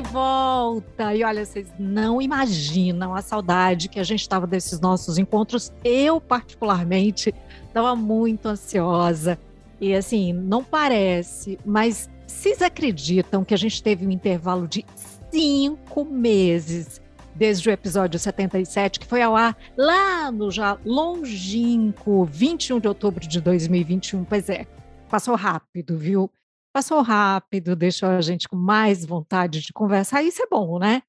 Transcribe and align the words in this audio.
de 0.00 0.08
volta! 0.08 1.14
E 1.14 1.22
olha, 1.22 1.44
vocês 1.44 1.68
não 1.78 2.22
imaginam 2.22 3.14
a 3.14 3.20
saudade 3.20 3.88
que 3.88 4.00
a 4.00 4.04
gente 4.04 4.22
estava 4.22 4.46
desses 4.46 4.80
nossos 4.80 5.18
encontros. 5.18 5.72
Eu, 5.84 6.20
particularmente, 6.20 7.34
estava 7.66 7.94
muito 7.94 8.46
ansiosa. 8.46 9.38
E 9.80 9.94
assim, 9.94 10.32
não 10.32 10.64
parece, 10.64 11.58
mas 11.64 12.08
vocês 12.26 12.62
acreditam 12.62 13.44
que 13.44 13.54
a 13.54 13.56
gente 13.56 13.82
teve 13.82 14.06
um 14.06 14.10
intervalo 14.10 14.66
de 14.66 14.84
cinco 15.30 16.04
meses 16.04 17.00
desde 17.34 17.68
o 17.68 17.72
episódio 17.72 18.18
77, 18.18 19.00
que 19.00 19.06
foi 19.06 19.22
ao 19.22 19.36
ar 19.36 19.56
lá 19.76 20.30
no 20.30 20.50
já 20.50 20.78
longínquo 20.84 22.24
21 22.24 22.80
de 22.80 22.88
outubro 22.88 23.26
de 23.26 23.40
2021? 23.40 24.24
Pois 24.24 24.48
é, 24.48 24.66
passou 25.08 25.34
rápido, 25.34 25.96
viu? 25.96 26.30
Passou 26.72 27.02
rápido, 27.02 27.74
deixou 27.74 28.08
a 28.08 28.20
gente 28.20 28.48
com 28.48 28.56
mais 28.56 29.04
vontade 29.04 29.60
de 29.60 29.72
conversar. 29.72 30.22
Isso 30.22 30.42
é 30.42 30.46
bom, 30.46 30.78
né? 30.78 31.02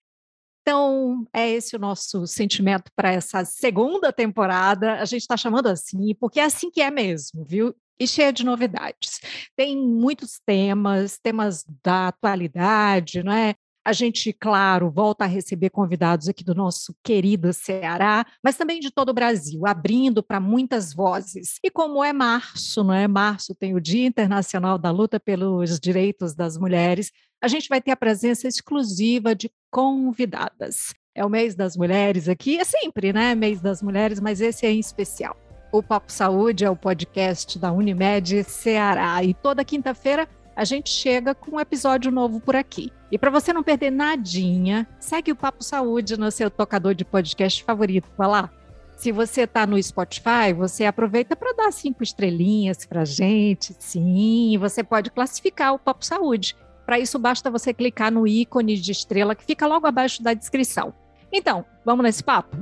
Então, 0.62 1.26
é 1.34 1.50
esse 1.50 1.76
o 1.76 1.80
nosso 1.80 2.26
sentimento 2.28 2.92
para 2.96 3.12
essa 3.12 3.44
segunda 3.46 4.14
temporada. 4.14 4.94
A 5.02 5.06
gente 5.06 5.22
está 5.22 5.36
chamando 5.36 5.68
assim, 5.68 6.14
porque 6.16 6.40
é 6.40 6.44
assim 6.44 6.70
que 6.70 6.82
é 6.82 6.92
mesmo, 6.92 7.44
viu? 7.44 7.76
E 8.00 8.08
cheia 8.08 8.34
de 8.34 8.44
novidades. 8.44 9.20
Tem 9.56 9.78
muitos 9.78 10.40
temas, 10.46 11.20
temas 11.20 11.64
da 11.84 12.08
atualidade, 12.08 13.24
não 13.24 13.32
é? 13.32 13.56
A 13.84 13.94
gente, 13.94 14.32
claro, 14.32 14.92
volta 14.92 15.24
a 15.24 15.28
receber 15.28 15.72
convidados 15.72 16.28
aqui 16.28 16.44
do 16.44 16.54
nosso 16.54 16.96
querido 17.04 17.52
Ceará, 17.52 18.24
mas 18.44 18.56
também 18.56 18.80
de 18.80 18.92
todo 18.92 19.10
o 19.10 19.14
Brasil, 19.14 19.66
abrindo 19.66 20.22
para 20.22 20.40
muitas 20.40 20.94
vozes. 20.94 21.60
E 21.64 21.72
como 21.72 22.04
é 22.04 22.14
março, 22.14 22.84
não 22.84 22.94
é? 22.94 23.08
Março 23.08 23.56
tem 23.56 23.74
o 23.74 23.82
Dia 23.82 24.06
Internacional 24.06 24.78
da 24.78 24.92
Luta 24.92 25.20
pelos 25.20 25.80
Direitos 25.80 26.36
das 26.36 26.58
Mulheres, 26.58 27.12
a 27.42 27.48
gente 27.48 27.68
vai 27.68 27.82
ter 27.82 27.90
a 27.90 27.98
presença 27.98 28.48
exclusiva 28.48 29.34
de 29.34 29.52
convidadas. 29.72 30.94
É 31.16 31.26
o 31.26 31.30
mês 31.30 31.56
das 31.56 31.76
mulheres 31.76 32.30
aqui, 32.30 32.60
é 32.60 32.64
sempre, 32.64 33.12
né? 33.12 33.34
Mês 33.34 33.60
das 33.60 33.82
mulheres, 33.82 34.20
mas 34.20 34.40
esse 34.42 34.66
é 34.66 34.72
em 34.72 34.80
especial. 34.80 35.36
O 35.72 35.82
Papo 35.82 36.12
Saúde 36.12 36.64
é 36.64 36.70
o 36.70 36.76
podcast 36.76 37.58
da 37.58 37.72
Unimed 37.72 38.44
Ceará 38.44 39.24
e 39.24 39.34
toda 39.34 39.66
quinta-feira 39.66 40.30
a 40.56 40.64
gente 40.64 40.90
chega 40.90 41.34
com 41.34 41.56
um 41.56 41.60
episódio 41.60 42.12
novo 42.12 42.40
por 42.40 42.56
aqui. 42.56 42.92
E 43.12 43.18
para 43.18 43.30
você 43.30 43.52
não 43.52 43.64
perder 43.64 43.92
nadinha, 43.92 44.88
segue 45.00 45.32
o 45.32 45.36
Papo 45.36 45.64
Saúde 45.64 46.18
no 46.18 46.32
seu 46.32 46.50
tocador 46.50 46.94
de 46.94 47.06
podcast 47.06 47.64
favorito. 47.64 48.08
Vai 48.18 48.28
lá. 48.28 48.50
Se 48.96 49.12
você 49.12 49.42
está 49.42 49.66
no 49.66 49.82
Spotify, 49.82 50.54
você 50.56 50.86
aproveita 50.86 51.36
para 51.36 51.54
dar 51.54 51.74
cinco 51.74 52.04
estrelinhas 52.04 52.86
para 52.86 53.04
gente. 53.04 53.76
Sim, 53.80 54.58
você 54.60 54.84
pode 54.84 55.10
classificar 55.10 55.74
o 55.74 55.80
Papo 55.80 56.06
Saúde. 56.06 56.56
Para 56.86 57.00
isso, 57.00 57.18
basta 57.18 57.50
você 57.50 57.74
clicar 57.74 58.12
no 58.12 58.28
ícone 58.28 58.78
de 58.78 58.92
estrela 58.92 59.36
que 59.36 59.46
fica 59.46 59.66
logo 59.66 59.88
abaixo 59.88 60.22
da 60.22 60.34
descrição. 60.34 60.94
Então, 61.32 61.66
vamos 61.86 62.04
nesse 62.04 62.24
papo? 62.24 62.56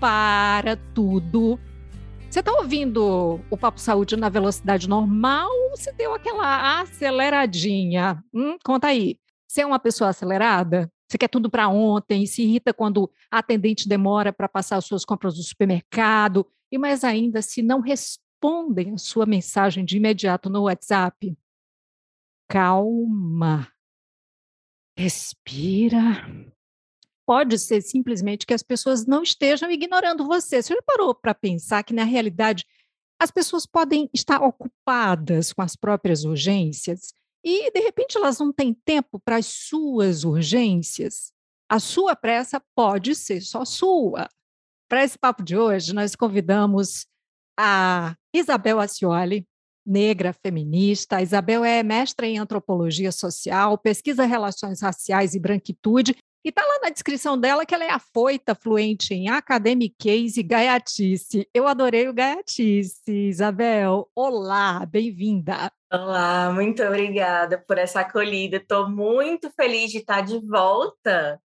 Para 0.00 0.76
tudo. 0.94 1.58
Você 2.30 2.40
está 2.40 2.52
ouvindo 2.52 3.40
o 3.50 3.56
Papo 3.56 3.80
Saúde 3.80 4.16
na 4.16 4.28
velocidade 4.28 4.88
normal 4.88 5.50
ou 5.50 5.70
você 5.70 5.92
deu 5.92 6.14
aquela 6.14 6.80
aceleradinha? 6.80 8.22
Hum, 8.32 8.56
conta 8.64 8.86
aí. 8.86 9.18
Você 9.48 9.62
é 9.62 9.66
uma 9.66 9.80
pessoa 9.80 10.10
acelerada? 10.10 10.90
Você 11.08 11.18
quer 11.18 11.28
tudo 11.28 11.50
para 11.50 11.68
ontem, 11.68 12.24
se 12.24 12.42
irrita 12.42 12.72
quando 12.72 13.10
a 13.30 13.38
atendente 13.38 13.88
demora 13.88 14.32
para 14.32 14.48
passar 14.48 14.76
as 14.76 14.84
suas 14.84 15.04
compras 15.04 15.36
no 15.36 15.42
supermercado, 15.42 16.46
e 16.70 16.78
mais 16.78 17.02
ainda, 17.02 17.42
se 17.42 17.62
não 17.62 17.80
respondem 17.80 18.94
a 18.94 18.98
sua 18.98 19.26
mensagem 19.26 19.84
de 19.84 19.96
imediato 19.96 20.48
no 20.48 20.62
WhatsApp. 20.62 21.36
Calma. 22.48 23.66
Respira 24.96 26.28
pode 27.30 27.60
ser 27.60 27.80
simplesmente 27.80 28.44
que 28.44 28.52
as 28.52 28.60
pessoas 28.60 29.06
não 29.06 29.22
estejam 29.22 29.70
ignorando 29.70 30.26
você. 30.26 30.60
Você 30.60 30.74
já 30.74 30.82
parou 30.82 31.14
para 31.14 31.32
pensar 31.32 31.84
que, 31.84 31.94
na 31.94 32.02
realidade, 32.02 32.66
as 33.22 33.30
pessoas 33.30 33.64
podem 33.64 34.10
estar 34.12 34.42
ocupadas 34.42 35.52
com 35.52 35.62
as 35.62 35.76
próprias 35.76 36.24
urgências 36.24 37.14
e, 37.44 37.70
de 37.70 37.78
repente, 37.78 38.16
elas 38.16 38.40
não 38.40 38.52
têm 38.52 38.74
tempo 38.74 39.20
para 39.20 39.36
as 39.36 39.46
suas 39.46 40.24
urgências? 40.24 41.32
A 41.68 41.78
sua 41.78 42.16
pressa 42.16 42.60
pode 42.74 43.14
ser 43.14 43.42
só 43.42 43.64
sua. 43.64 44.28
Para 44.88 45.04
esse 45.04 45.16
papo 45.16 45.44
de 45.44 45.56
hoje, 45.56 45.94
nós 45.94 46.16
convidamos 46.16 47.06
a 47.56 48.16
Isabel 48.34 48.80
Acioli, 48.80 49.46
negra 49.86 50.32
feminista. 50.32 51.18
A 51.18 51.22
Isabel 51.22 51.64
é 51.64 51.80
mestra 51.84 52.26
em 52.26 52.40
antropologia 52.40 53.12
social, 53.12 53.78
pesquisa 53.78 54.24
relações 54.24 54.80
raciais 54.80 55.36
e 55.36 55.38
branquitude 55.38 56.16
e 56.44 56.48
está 56.48 56.62
lá 56.62 56.80
na 56.82 56.90
descrição 56.90 57.38
dela 57.38 57.66
que 57.66 57.74
ela 57.74 57.84
é 57.84 57.90
afoita, 57.90 58.54
fluente 58.54 59.12
em 59.12 59.28
academiquez 59.28 60.36
e 60.36 60.42
gaiatice. 60.42 61.46
Eu 61.52 61.68
adorei 61.68 62.08
o 62.08 62.14
gaiatice, 62.14 63.12
Isabel. 63.28 64.08
Olá, 64.14 64.86
bem-vinda. 64.86 65.70
Olá, 65.92 66.50
muito 66.52 66.82
obrigada 66.82 67.58
por 67.58 67.76
essa 67.76 68.00
acolhida. 68.00 68.56
Estou 68.56 68.88
muito 68.88 69.50
feliz 69.50 69.90
de 69.90 69.98
estar 69.98 70.22
de 70.22 70.38
volta. 70.38 71.40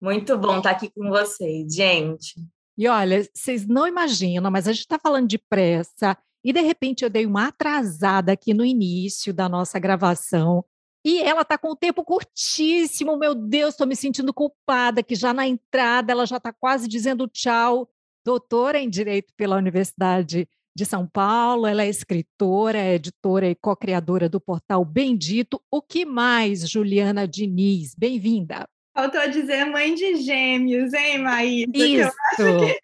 Muito 0.00 0.38
bom 0.38 0.58
estar 0.58 0.70
aqui 0.70 0.90
com 0.90 1.08
vocês, 1.08 1.74
gente. 1.74 2.34
E 2.78 2.86
olha, 2.86 3.26
vocês 3.34 3.66
não 3.66 3.86
imaginam, 3.86 4.50
mas 4.50 4.68
a 4.68 4.72
gente 4.72 4.82
está 4.82 4.98
falando 4.98 5.26
de 5.26 5.38
pressa 5.38 6.16
e 6.44 6.52
de 6.52 6.60
repente 6.60 7.02
eu 7.02 7.10
dei 7.10 7.26
uma 7.26 7.48
atrasada 7.48 8.30
aqui 8.30 8.54
no 8.54 8.64
início 8.64 9.34
da 9.34 9.48
nossa 9.48 9.78
gravação. 9.80 10.64
E 11.06 11.22
ela 11.22 11.42
está 11.42 11.56
com 11.56 11.68
o 11.68 11.76
tempo 11.76 12.02
curtíssimo, 12.02 13.16
meu 13.16 13.32
Deus, 13.32 13.74
estou 13.74 13.86
me 13.86 13.94
sentindo 13.94 14.34
culpada, 14.34 15.04
que 15.04 15.14
já 15.14 15.32
na 15.32 15.46
entrada 15.46 16.10
ela 16.10 16.26
já 16.26 16.38
está 16.38 16.52
quase 16.52 16.88
dizendo 16.88 17.28
tchau. 17.28 17.88
Doutora 18.24 18.80
em 18.80 18.90
Direito 18.90 19.32
pela 19.36 19.56
Universidade 19.56 20.48
de 20.74 20.84
São 20.84 21.06
Paulo, 21.06 21.64
ela 21.64 21.84
é 21.84 21.88
escritora, 21.88 22.78
é 22.78 22.94
editora 22.94 23.48
e 23.48 23.54
co-criadora 23.54 24.28
do 24.28 24.40
portal 24.40 24.84
Bendito. 24.84 25.62
O 25.70 25.80
que 25.80 26.04
mais, 26.04 26.68
Juliana 26.68 27.28
Diniz? 27.28 27.94
Bem-vinda. 27.96 28.68
Faltou 28.92 29.30
dizer 29.30 29.64
mãe 29.64 29.94
de 29.94 30.16
gêmeos, 30.16 30.92
hein, 30.92 31.18
Maísa? 31.18 31.70
Isso. 31.72 32.12
Que 32.34 32.42
eu 32.42 32.48
acho 32.48 32.66
que... 32.66 32.80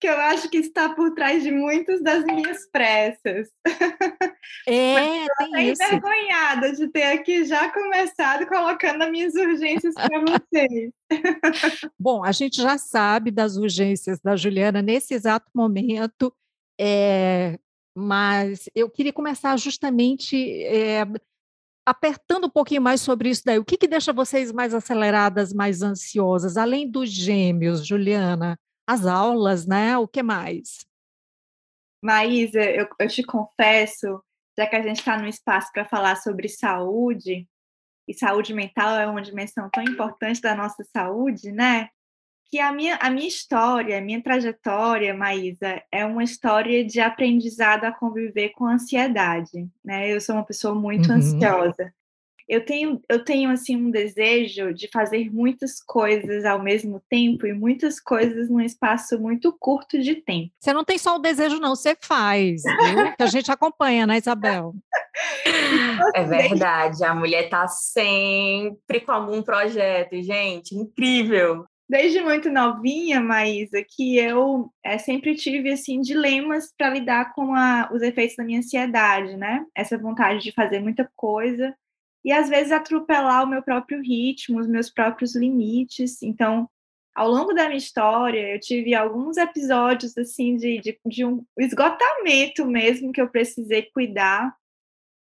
que 0.00 0.06
eu 0.08 0.16
acho 0.16 0.48
que 0.48 0.58
está 0.58 0.94
por 0.94 1.14
trás 1.14 1.42
de 1.42 1.50
muitas 1.50 2.02
das 2.02 2.24
minhas 2.24 2.68
pressas. 2.70 3.48
É, 4.66 5.26
tem 5.38 5.70
isso. 5.70 5.82
envergonhada 5.82 6.72
de 6.72 6.88
ter 6.88 7.02
aqui 7.02 7.44
já 7.44 7.70
começado 7.70 8.46
colocando 8.46 9.02
as 9.02 9.10
minhas 9.10 9.34
urgências 9.34 9.94
para 9.94 10.20
vocês. 10.20 10.90
Bom, 11.98 12.24
a 12.24 12.32
gente 12.32 12.56
já 12.56 12.78
sabe 12.78 13.30
das 13.30 13.56
urgências 13.56 14.20
da 14.20 14.36
Juliana 14.36 14.80
nesse 14.80 15.12
exato 15.12 15.50
momento, 15.54 16.32
é, 16.80 17.58
mas 17.94 18.70
eu 18.74 18.88
queria 18.88 19.12
começar 19.12 19.56
justamente 19.58 20.62
é, 20.64 21.06
apertando 21.86 22.46
um 22.46 22.50
pouquinho 22.50 22.82
mais 22.82 23.00
sobre 23.00 23.30
isso 23.30 23.42
daí. 23.44 23.58
O 23.58 23.64
que, 23.64 23.76
que 23.76 23.88
deixa 23.88 24.12
vocês 24.12 24.52
mais 24.52 24.74
aceleradas, 24.74 25.52
mais 25.52 25.82
ansiosas, 25.82 26.56
além 26.56 26.90
dos 26.90 27.10
gêmeos, 27.10 27.86
Juliana? 27.86 28.58
As 28.88 29.04
aulas, 29.04 29.66
né? 29.66 29.98
O 29.98 30.08
que 30.08 30.22
mais? 30.22 30.86
Maísa, 32.02 32.62
eu, 32.62 32.88
eu 32.98 33.06
te 33.06 33.22
confesso, 33.22 34.24
já 34.56 34.66
que 34.66 34.76
a 34.76 34.82
gente 34.82 35.00
está 35.00 35.18
no 35.18 35.28
espaço 35.28 35.70
para 35.74 35.84
falar 35.84 36.16
sobre 36.16 36.48
saúde, 36.48 37.46
e 38.08 38.14
saúde 38.14 38.54
mental 38.54 38.98
é 38.98 39.06
uma 39.06 39.20
dimensão 39.20 39.68
tão 39.70 39.82
importante 39.82 40.40
da 40.40 40.54
nossa 40.54 40.82
saúde, 40.84 41.52
né? 41.52 41.90
Que 42.50 42.58
a 42.60 42.72
minha, 42.72 42.96
a 42.96 43.10
minha 43.10 43.28
história, 43.28 43.98
a 43.98 44.00
minha 44.00 44.22
trajetória, 44.22 45.12
Maísa, 45.12 45.82
é 45.92 46.06
uma 46.06 46.24
história 46.24 46.82
de 46.82 46.98
aprendizado 46.98 47.84
a 47.84 47.92
conviver 47.92 48.50
com 48.50 48.64
ansiedade, 48.64 49.68
né? 49.84 50.10
Eu 50.10 50.18
sou 50.18 50.34
uma 50.34 50.46
pessoa 50.46 50.74
muito 50.74 51.10
uhum. 51.10 51.16
ansiosa 51.16 51.92
eu 52.48 52.64
tenho, 52.64 53.00
eu 53.08 53.22
tenho 53.22 53.50
assim 53.50 53.76
um 53.76 53.90
desejo 53.90 54.72
de 54.72 54.88
fazer 54.88 55.30
muitas 55.30 55.82
coisas 55.82 56.46
ao 56.46 56.62
mesmo 56.62 57.02
tempo 57.08 57.46
e 57.46 57.52
muitas 57.52 58.00
coisas 58.00 58.48
num 58.48 58.60
espaço 58.60 59.20
muito 59.20 59.54
curto 59.58 60.00
de 60.00 60.16
tempo. 60.16 60.50
Você 60.58 60.72
não 60.72 60.84
tem 60.84 60.96
só 60.96 61.16
o 61.16 61.20
desejo, 61.20 61.60
não, 61.60 61.76
você 61.76 61.94
faz, 62.00 62.62
viu? 62.62 63.14
que 63.16 63.22
a 63.22 63.26
gente 63.26 63.52
acompanha, 63.52 64.06
né, 64.06 64.16
Isabel? 64.16 64.74
É 66.14 66.24
verdade, 66.24 67.04
a 67.04 67.14
mulher 67.14 67.44
está 67.44 67.68
sempre 67.68 69.00
com 69.00 69.12
algum 69.12 69.42
projeto, 69.42 70.20
gente, 70.22 70.74
incrível. 70.74 71.66
desde 71.88 72.20
muito 72.20 72.50
novinha, 72.50 73.20
Maísa, 73.20 73.84
que 73.86 74.16
eu 74.16 74.70
é, 74.82 74.96
sempre 74.96 75.34
tive 75.34 75.72
assim 75.72 76.00
dilemas 76.00 76.72
para 76.76 76.90
lidar 76.90 77.34
com 77.34 77.54
a, 77.54 77.90
os 77.92 78.00
efeitos 78.00 78.36
da 78.36 78.44
minha 78.44 78.60
ansiedade, 78.60 79.36
né? 79.36 79.64
Essa 79.74 79.98
vontade 79.98 80.40
de 80.40 80.52
fazer 80.52 80.80
muita 80.80 81.10
coisa 81.16 81.74
e 82.24 82.32
às 82.32 82.48
vezes 82.48 82.72
atropelar 82.72 83.44
o 83.44 83.48
meu 83.48 83.62
próprio 83.62 84.00
ritmo, 84.02 84.60
os 84.60 84.66
meus 84.66 84.90
próprios 84.90 85.34
limites. 85.34 86.22
Então, 86.22 86.68
ao 87.14 87.28
longo 87.28 87.52
da 87.52 87.66
minha 87.66 87.78
história, 87.78 88.54
eu 88.54 88.60
tive 88.60 88.94
alguns 88.94 89.36
episódios 89.36 90.16
assim 90.16 90.56
de, 90.56 90.80
de, 90.80 91.00
de 91.06 91.24
um 91.24 91.44
esgotamento 91.58 92.66
mesmo 92.66 93.12
que 93.12 93.20
eu 93.20 93.28
precisei 93.28 93.82
cuidar 93.92 94.54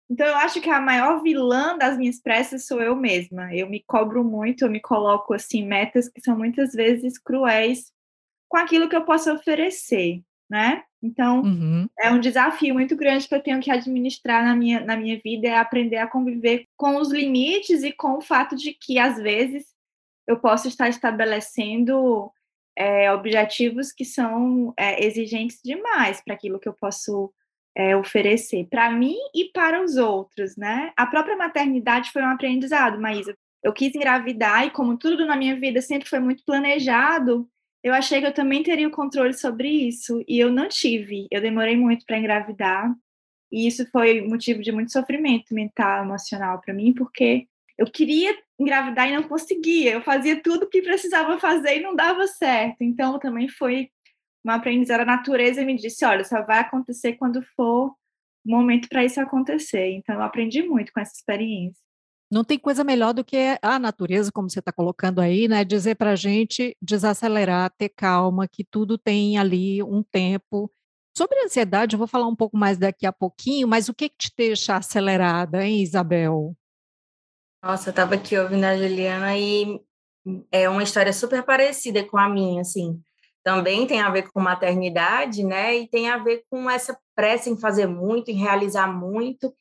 então, 0.10 0.28
eu 0.28 0.36
acho 0.36 0.62
que 0.62 0.70
a 0.70 0.80
maior 0.80 1.22
vilã 1.22 1.78
das 1.78 1.98
minhas 1.98 2.20
pressas 2.22 2.68
sou 2.68 2.82
eu 2.82 2.96
mesma. 2.96 3.54
Eu 3.56 3.68
me 3.68 3.84
cobro 3.84 4.24
muito, 4.24 4.64
eu 4.64 4.70
me 4.70 4.80
coloco 4.80 5.34
assim 5.34 5.66
metas 5.66 6.08
que 6.08 6.22
são 6.22 6.38
muitas 6.38 6.74
vezes 6.74 7.18
cruéis 7.18 7.92
com 8.48 8.58
aquilo 8.58 8.88
que 8.88 8.96
eu 8.96 9.04
posso 9.04 9.34
oferecer, 9.34 10.22
né? 10.50 10.84
Então, 11.02 11.42
uhum. 11.42 11.88
é 12.00 12.10
um 12.12 12.20
desafio 12.20 12.74
muito 12.74 12.96
grande 12.96 13.28
que 13.28 13.36
eu 13.36 13.42
tenho 13.42 13.60
que 13.60 13.70
administrar 13.70 14.44
na 14.44 14.56
minha, 14.56 14.80
na 14.80 14.98
minha 14.98 15.20
vida, 15.24 15.48
é 15.48 15.58
aprender 15.58 15.98
a 15.98 16.08
conviver 16.08 16.66
com 16.76 16.98
os 16.98 17.12
limites 17.12 17.84
e 17.84 17.92
com 17.92 18.18
o 18.18 18.22
fato 18.22 18.56
de 18.56 18.74
que, 18.74 18.98
às 18.98 19.18
vezes, 19.18 19.66
eu 20.28 20.40
posso 20.40 20.68
estar 20.68 20.90
estabelecendo 20.90 22.32
é, 22.78 23.12
objetivos 23.12 23.92
que 23.92 24.04
são 24.04 24.74
é, 24.78 25.06
exigentes 25.06 25.60
demais 25.64 26.22
para 26.24 26.34
aquilo 26.34 26.60
que 26.60 26.68
eu 26.68 26.74
posso 26.74 27.32
é, 27.76 27.96
oferecer 27.96 28.68
para 28.70 28.90
mim 28.90 29.18
e 29.34 29.52
para 29.54 29.84
os 29.84 29.98
outros, 29.98 30.56
né? 30.56 30.92
A 30.96 31.06
própria 31.06 31.36
maternidade 31.36 32.12
foi 32.12 32.22
um 32.22 32.30
aprendizado, 32.30 33.00
Maísa. 33.00 33.36
Eu 33.64 33.74
quis 33.74 33.94
engravidar 33.94 34.66
e 34.66 34.72
como 34.72 34.98
tudo 34.98 35.26
na 35.26 35.36
minha 35.36 35.56
vida 35.56 35.82
sempre 35.82 36.08
foi 36.08 36.20
muito 36.20 36.44
planejado, 36.46 37.50
eu 37.86 37.94
achei 37.94 38.20
que 38.20 38.26
eu 38.26 38.34
também 38.34 38.64
teria 38.64 38.88
o 38.88 38.92
controle 38.92 39.32
sobre 39.36 39.70
isso 39.70 40.24
e 40.28 40.40
eu 40.40 40.52
não 40.52 40.68
tive. 40.68 41.28
Eu 41.30 41.40
demorei 41.40 41.78
muito 41.78 42.04
para 42.04 42.18
engravidar 42.18 42.92
e 43.52 43.68
isso 43.68 43.88
foi 43.92 44.22
motivo 44.22 44.60
de 44.64 44.72
muito 44.72 44.92
sofrimento 44.92 45.54
mental, 45.54 46.04
emocional 46.04 46.60
para 46.60 46.74
mim, 46.74 46.96
porque 46.96 47.48
eu 47.78 47.86
queria 47.86 48.36
engravidar 48.60 49.08
e 49.08 49.14
não 49.16 49.22
conseguia. 49.22 49.92
Eu 49.94 50.02
fazia 50.02 50.42
tudo 50.42 50.64
o 50.64 50.68
que 50.68 50.82
precisava 50.82 51.40
fazer 51.40 51.78
e 51.78 51.84
não 51.84 51.96
dava 51.96 52.26
certo. 52.26 52.82
Então 52.82 53.20
também 53.20 53.48
foi 53.48 53.92
uma 54.44 54.56
aprendizada, 54.56 55.04
a 55.04 55.06
natureza 55.06 55.64
me 55.64 55.76
disse, 55.76 56.04
olha, 56.04 56.24
só 56.24 56.42
vai 56.42 56.62
acontecer 56.62 57.14
quando 57.14 57.44
for 57.56 57.96
o 58.44 58.50
momento 58.50 58.90
para 58.90 59.06
isso 59.06 59.22
acontecer. 59.22 59.92
Então, 59.92 60.16
eu 60.16 60.24
aprendi 60.24 60.64
muito 60.64 60.92
com 60.92 61.00
essa 61.00 61.14
experiência. 61.14 61.82
Não 62.32 62.44
tem 62.44 62.58
coisa 62.58 62.84
melhor 62.84 63.14
do 63.14 63.24
que 63.24 63.58
a 63.62 63.78
natureza, 63.78 64.32
como 64.32 64.50
você 64.50 64.60
está 64.60 64.72
colocando 64.72 65.20
aí, 65.20 65.48
né? 65.48 65.64
Dizer 65.64 65.96
para 65.96 66.12
a 66.12 66.16
gente 66.16 66.76
desacelerar, 66.82 67.72
ter 67.78 67.90
calma, 67.90 68.48
que 68.48 68.64
tudo 68.64 68.98
tem 68.98 69.38
ali 69.38 69.84
um 69.84 70.04
tempo. 70.04 70.72
Sobre 71.16 71.40
a 71.40 71.46
ansiedade, 71.46 71.96
eu 71.96 72.00
vou 72.00 72.08
falar 72.08 72.28
um 72.28 72.36
pouco 72.36 72.58
mais 72.58 72.78
daqui 72.78 73.06
a 73.06 73.14
pouquinho, 73.14 73.68
mas 73.68 73.88
o 73.88 73.94
que, 73.94 74.10
que 74.10 74.18
te 74.18 74.32
deixa 74.38 74.76
acelerada, 74.76 75.64
hein, 75.64 75.82
Isabel? 75.82 76.56
Nossa, 77.64 77.90
eu 77.90 77.92
estava 77.92 78.16
aqui 78.16 78.38
ouvindo 78.38 78.66
a 78.66 78.76
Juliana 78.76 79.38
e 79.38 79.80
é 80.52 80.68
uma 80.68 80.84
história 80.84 81.14
super 81.14 81.44
parecida 81.44 82.04
com 82.04 82.18
a 82.18 82.28
minha, 82.28 82.62
assim 82.62 83.02
também 83.46 83.86
tem 83.86 84.02
a 84.02 84.10
ver 84.10 84.32
com 84.32 84.40
maternidade, 84.40 85.44
né? 85.44 85.78
E 85.78 85.88
tem 85.88 86.10
a 86.10 86.18
ver 86.18 86.44
com 86.50 86.68
essa 86.68 86.98
pressa 87.16 87.48
em 87.48 87.56
fazer 87.56 87.86
muito, 87.86 88.32
em 88.32 88.34
realizar 88.34 88.88
muito. 88.88 89.54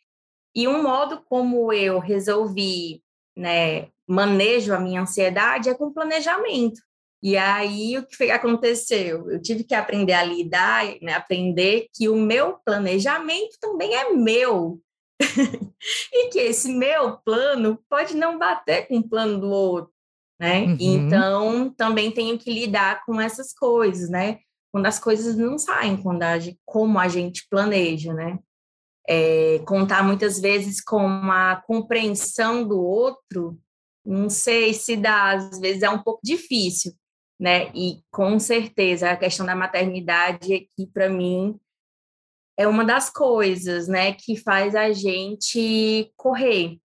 E 0.54 0.68
um 0.68 0.82
modo 0.82 1.22
como 1.28 1.72
eu 1.72 1.98
resolvi, 1.98 3.02
né, 3.36 3.88
manejo 4.06 4.72
a 4.72 4.80
minha 4.80 5.02
ansiedade 5.02 5.68
é 5.68 5.74
com 5.74 5.92
planejamento. 5.92 6.80
E 7.22 7.36
aí 7.36 7.96
o 7.98 8.06
que 8.06 8.30
aconteceu? 8.30 9.30
Eu 9.30 9.40
tive 9.40 9.64
que 9.64 9.74
aprender 9.74 10.12
a 10.12 10.24
lidar, 10.24 10.84
né, 11.00 11.14
aprender 11.14 11.88
que 11.92 12.08
o 12.08 12.16
meu 12.16 12.58
planejamento 12.64 13.56
também 13.60 13.94
é 13.94 14.12
meu. 14.12 14.80
e 16.12 16.28
que 16.28 16.38
esse 16.38 16.72
meu 16.72 17.18
plano 17.18 17.78
pode 17.88 18.16
não 18.16 18.38
bater 18.38 18.88
com 18.88 18.98
o 18.98 19.08
plano 19.08 19.40
do 19.40 19.48
outro 19.48 19.94
né? 20.38 20.64
Uhum. 20.64 20.76
Então, 20.78 21.70
também 21.70 22.10
tenho 22.10 22.38
que 22.38 22.52
lidar 22.52 23.04
com 23.04 23.20
essas 23.20 23.52
coisas, 23.52 24.10
né? 24.10 24.38
Quando 24.72 24.86
as 24.86 24.98
coisas 24.98 25.36
não 25.36 25.58
saem 25.58 25.96
quando 25.96 26.22
a 26.22 26.38
gente, 26.38 26.58
como 26.64 26.98
a 26.98 27.08
gente 27.08 27.46
planeja, 27.48 28.12
né? 28.12 28.38
É, 29.08 29.58
contar 29.66 30.02
muitas 30.02 30.40
vezes 30.40 30.82
com 30.82 31.06
a 31.30 31.62
compreensão 31.66 32.66
do 32.66 32.80
outro, 32.80 33.58
não 34.04 34.30
sei 34.30 34.72
se 34.72 34.96
dá, 34.96 35.32
às 35.32 35.58
vezes 35.58 35.82
é 35.82 35.90
um 35.90 36.02
pouco 36.02 36.20
difícil, 36.24 36.92
né? 37.38 37.70
E 37.74 38.02
com 38.10 38.38
certeza 38.38 39.10
a 39.10 39.16
questão 39.16 39.44
da 39.44 39.54
maternidade 39.54 40.54
aqui 40.54 40.86
para 40.92 41.08
mim 41.08 41.58
é 42.56 42.66
uma 42.66 42.84
das 42.84 43.10
coisas, 43.10 43.88
né, 43.88 44.12
que 44.12 44.36
faz 44.36 44.76
a 44.76 44.92
gente 44.92 46.12
correr, 46.16 46.78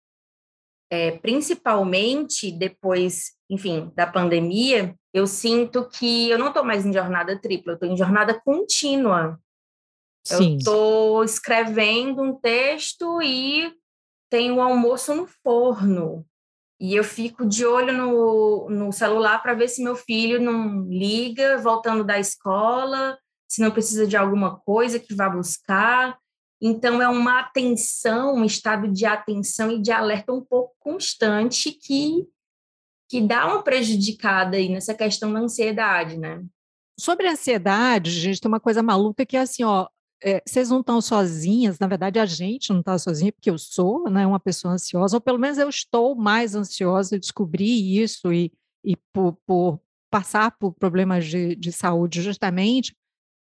é, 0.91 1.11
principalmente 1.19 2.51
depois 2.51 3.39
enfim, 3.51 3.91
da 3.95 4.07
pandemia, 4.07 4.95
eu 5.13 5.27
sinto 5.27 5.89
que 5.89 6.29
eu 6.29 6.39
não 6.39 6.49
estou 6.49 6.63
mais 6.63 6.85
em 6.85 6.93
jornada 6.93 7.41
tripla, 7.41 7.73
eu 7.73 7.75
estou 7.75 7.89
em 7.89 7.97
jornada 7.97 8.39
contínua. 8.45 9.41
Sim. 10.37 10.53
Eu 10.53 10.57
estou 10.59 11.25
escrevendo 11.25 12.23
um 12.23 12.35
texto 12.35 13.23
e 13.23 13.73
tenho 14.31 14.57
o 14.57 14.61
almoço 14.61 15.15
no 15.15 15.27
forno. 15.43 16.25
E 16.81 16.95
eu 16.95 17.03
fico 17.03 17.45
de 17.45 17.67
olho 17.67 17.93
no, 17.93 18.69
no 18.71 18.93
celular 18.93 19.43
para 19.43 19.55
ver 19.55 19.69
se 19.69 19.83
meu 19.83 19.97
filho 19.97 20.41
não 20.41 20.89
liga 20.89 21.59
voltando 21.59 22.05
da 22.05 22.19
escola, 22.19 23.19
se 23.49 23.61
não 23.61 23.71
precisa 23.71 24.07
de 24.07 24.17
alguma 24.17 24.59
coisa 24.61 25.01
que 25.01 25.15
vá 25.15 25.29
buscar. 25.29 26.17
Então, 26.61 27.01
é 27.01 27.09
uma 27.09 27.41
atenção, 27.41 28.35
um 28.35 28.45
estado 28.45 28.93
de 28.93 29.07
atenção 29.07 29.73
e 29.73 29.81
de 29.81 29.91
alerta 29.91 30.33
um 30.33 30.45
pouco 30.45 30.75
constante 30.79 31.73
que 31.73 32.27
que 33.11 33.23
dá 33.23 33.47
uma 33.47 33.63
prejudicada 33.63 34.59
aí 34.59 34.69
nessa 34.69 34.95
questão 34.95 35.33
da 35.33 35.41
ansiedade, 35.41 36.19
né? 36.19 36.45
Sobre 37.01 37.27
a 37.27 37.33
ansiedade, 37.33 38.11
gente, 38.11 38.39
tem 38.39 38.49
uma 38.49 38.61
coisa 38.61 38.83
maluca 38.83 39.25
que 39.25 39.37
é 39.37 39.41
assim, 39.41 39.65
ó, 39.65 39.89
é, 40.23 40.43
vocês 40.47 40.71
não 40.71 40.81
estão 40.81 41.01
sozinhas, 41.01 41.79
na 41.79 41.87
verdade 41.87 42.19
a 42.19 42.27
gente 42.27 42.71
não 42.71 42.81
está 42.81 42.99
sozinha, 42.99 43.33
porque 43.33 43.51
eu 43.51 43.59
sou 43.59 44.11
né, 44.11 44.27
uma 44.27 44.41
pessoa 44.41 44.75
ansiosa, 44.75 45.17
ou 45.17 45.21
pelo 45.21 45.39
menos 45.39 45.59
eu 45.59 45.69
estou 45.69 46.15
mais 46.15 46.55
ansiosa, 46.55 47.15
eu 47.15 47.21
descobri 47.21 48.01
isso 48.01 48.33
e, 48.33 48.53
e 48.85 48.97
por, 49.13 49.39
por 49.47 49.81
passar 50.11 50.51
por 50.59 50.73
problemas 50.73 51.27
de, 51.27 51.55
de 51.55 51.73
saúde 51.73 52.23
justamente, 52.23 52.97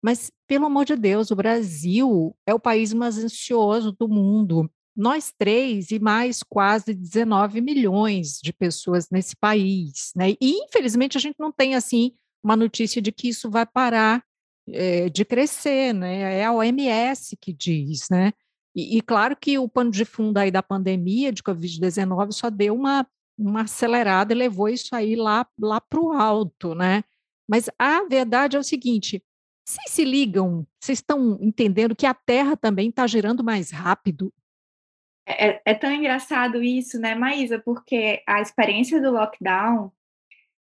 mas 0.04 0.32
pelo 0.48 0.66
amor 0.66 0.86
de 0.86 0.96
Deus, 0.96 1.30
o 1.32 1.36
Brasil 1.36 2.36
é 2.46 2.54
o 2.54 2.60
país 2.60 2.94
mais 2.94 3.18
ansioso 3.18 3.92
do 3.92 4.08
mundo 4.08 4.70
nós 4.96 5.34
três 5.38 5.92
e 5.92 6.00
mais 6.00 6.44
quase 6.44 6.94
19 6.94 7.62
milhões 7.62 8.40
de 8.42 8.52
pessoas 8.52 9.10
nesse 9.10 9.36
país, 9.36 10.12
né? 10.16 10.32
E 10.32 10.66
infelizmente 10.66 11.18
a 11.18 11.22
gente 11.22 11.40
não 11.40 11.52
tem 11.52 11.76
assim 11.76 12.12
uma 12.44 12.56
notícia 12.56 13.02
de 13.02 13.12
que 13.12 13.30
isso 13.30 13.50
vai 13.50 13.66
parar 13.66 14.24
é, 14.70 15.10
de 15.10 15.26
crescer, 15.26 15.94
né? 15.94 16.40
É 16.40 16.46
a 16.46 16.54
OMS 16.54 17.38
que 17.38 17.54
diz, 17.54 18.08
né? 18.10 18.34
E, 18.76 18.98
e, 18.98 19.02
claro 19.02 19.36
que 19.36 19.58
o 19.60 19.68
pano 19.68 19.92
de 19.92 20.06
fundo 20.06 20.38
aí 20.38 20.50
da 20.50 20.64
pandemia 20.64 21.32
de 21.32 21.44
Covid-19 21.44 22.32
só 22.32 22.50
deu 22.50 22.74
uma, 22.74 23.06
uma 23.38 23.64
acelerada 23.64 24.34
e 24.34 24.38
levou 24.38 24.70
isso 24.70 24.96
aí 24.96 25.16
lá, 25.16 25.46
lá 25.60 25.82
para 25.82 26.00
o 26.00 26.12
alto, 26.14 26.74
né? 26.74 27.04
Mas 27.50 27.70
a 27.78 28.04
verdade 28.08 28.56
é 28.56 28.60
o 28.60 28.64
seguinte: 28.64 29.22
vocês 29.66 29.92
se 29.92 30.06
ligam, 30.06 30.66
vocês 30.80 31.00
estão 31.00 31.38
entendendo 31.42 31.96
que 31.96 32.06
a 32.06 32.14
Terra 32.14 32.56
também 32.56 32.90
está 32.90 33.06
girando 33.08 33.44
mais 33.44 33.72
rápido 33.72 34.34
é, 35.26 35.48
é, 35.48 35.62
é 35.66 35.74
tão 35.74 35.92
engraçado 35.92 36.64
isso, 36.64 37.00
né, 37.00 37.16
Maísa? 37.16 37.60
Porque 37.60 38.24
a 38.28 38.42
experiência 38.42 39.02
do 39.02 39.12
lockdown, 39.12 39.92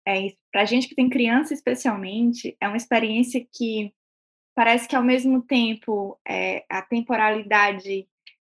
é, 0.07 0.35
para 0.53 0.63
a 0.63 0.65
gente 0.65 0.89
que 0.89 0.95
tem 0.95 1.09
criança 1.09 1.55
especialmente, 1.55 2.57
é 2.61 2.69
uma 2.69 2.77
experiência 2.77 3.47
que 3.53 3.93
parece 4.55 4.87
que 4.87 4.95
ao 4.95 5.03
mesmo 5.03 5.43
tempo 5.43 6.19
é, 6.27 6.65
a 6.71 6.83
temporalidade 6.83 8.07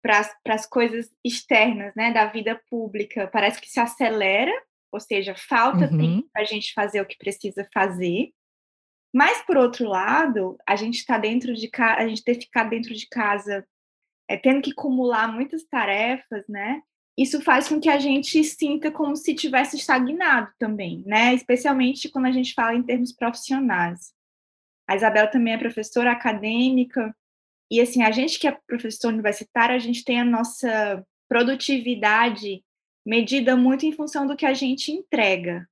para 0.02 0.54
as 0.54 0.66
coisas 0.66 1.10
externas, 1.22 1.94
né, 1.94 2.12
da 2.12 2.26
vida 2.26 2.60
pública, 2.70 3.28
parece 3.28 3.60
que 3.60 3.68
se 3.68 3.78
acelera, 3.78 4.52
ou 4.90 4.98
seja, 4.98 5.34
falta 5.34 5.90
uhum. 5.90 5.98
tempo 5.98 6.28
para 6.32 6.42
a 6.42 6.46
gente 6.46 6.72
fazer 6.72 7.00
o 7.00 7.06
que 7.06 7.18
precisa 7.18 7.68
fazer. 7.72 8.30
Mas 9.14 9.44
por 9.44 9.56
outro 9.56 9.86
lado, 9.86 10.56
a 10.66 10.74
gente 10.76 10.96
está 10.96 11.18
dentro 11.18 11.52
de 11.52 11.68
casa, 11.68 12.00
a 12.00 12.08
gente 12.08 12.24
ter 12.24 12.36
ficado 12.36 12.70
dentro 12.70 12.94
de 12.94 13.06
casa 13.08 13.66
é, 14.28 14.36
tendo 14.36 14.62
que 14.62 14.70
acumular 14.70 15.30
muitas 15.32 15.64
tarefas, 15.64 16.44
né? 16.48 16.80
Isso 17.20 17.42
faz 17.42 17.68
com 17.68 17.78
que 17.78 17.90
a 17.90 17.98
gente 17.98 18.42
sinta 18.42 18.90
como 18.90 19.14
se 19.14 19.34
tivesse 19.34 19.76
estagnado 19.76 20.50
também, 20.58 21.02
né? 21.04 21.34
Especialmente 21.34 22.08
quando 22.08 22.24
a 22.24 22.32
gente 22.32 22.54
fala 22.54 22.74
em 22.74 22.82
termos 22.82 23.12
profissionais. 23.12 24.14
A 24.88 24.96
Isabel 24.96 25.30
também 25.30 25.52
é 25.52 25.58
professora 25.58 26.12
acadêmica 26.12 27.14
e 27.70 27.78
assim 27.78 28.02
a 28.02 28.10
gente 28.10 28.38
que 28.38 28.48
é 28.48 28.58
professor 28.66 29.12
universitário, 29.12 29.76
a 29.76 29.78
gente 29.78 30.02
tem 30.02 30.18
a 30.18 30.24
nossa 30.24 31.06
produtividade 31.28 32.64
medida 33.04 33.54
muito 33.54 33.84
em 33.84 33.92
função 33.92 34.26
do 34.26 34.34
que 34.34 34.46
a 34.46 34.54
gente 34.54 34.90
entrega, 34.90 35.68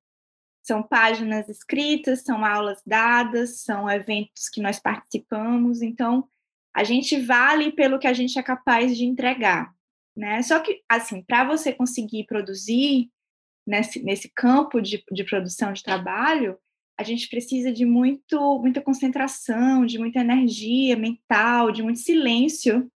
São 0.63 0.83
páginas 0.83 1.49
escritas, 1.49 2.25
são 2.25 2.45
aulas 2.45 2.83
dadas, 2.87 3.61
são 3.63 3.89
eventos 3.89 4.51
que 4.51 4.61
nós 4.61 4.79
participamos. 4.79 5.81
Então, 5.81 6.29
a 6.75 6.85
gente 6.85 7.19
vale 7.19 7.73
pelo 7.73 7.99
que 7.99 8.07
a 8.07 8.13
gente 8.13 8.39
é 8.39 8.43
capaz 8.43 8.95
de 8.99 9.07
entregar, 9.07 9.75
né? 10.19 10.43
Só 10.43 10.59
que, 10.59 10.83
assim, 10.89 11.23
para 11.23 11.45
você 11.45 11.73
conseguir 11.73 12.27
produzir 12.27 13.09
nesse, 13.65 14.03
nesse 14.03 14.29
campo 14.35 14.81
de, 14.81 15.05
de 15.13 15.25
produção 15.25 15.73
de 15.73 15.83
trabalho, 15.83 16.59
a 16.99 17.05
gente 17.05 17.29
precisa 17.29 17.73
de 17.73 17.87
muito, 17.87 18.59
muita 18.59 18.81
concentração, 18.81 19.87
de 19.87 19.97
muita 19.97 20.19
energia 20.19 20.97
mental, 20.97 21.71
de 21.71 21.85
muito 21.85 22.01
silêncio. 22.01 22.91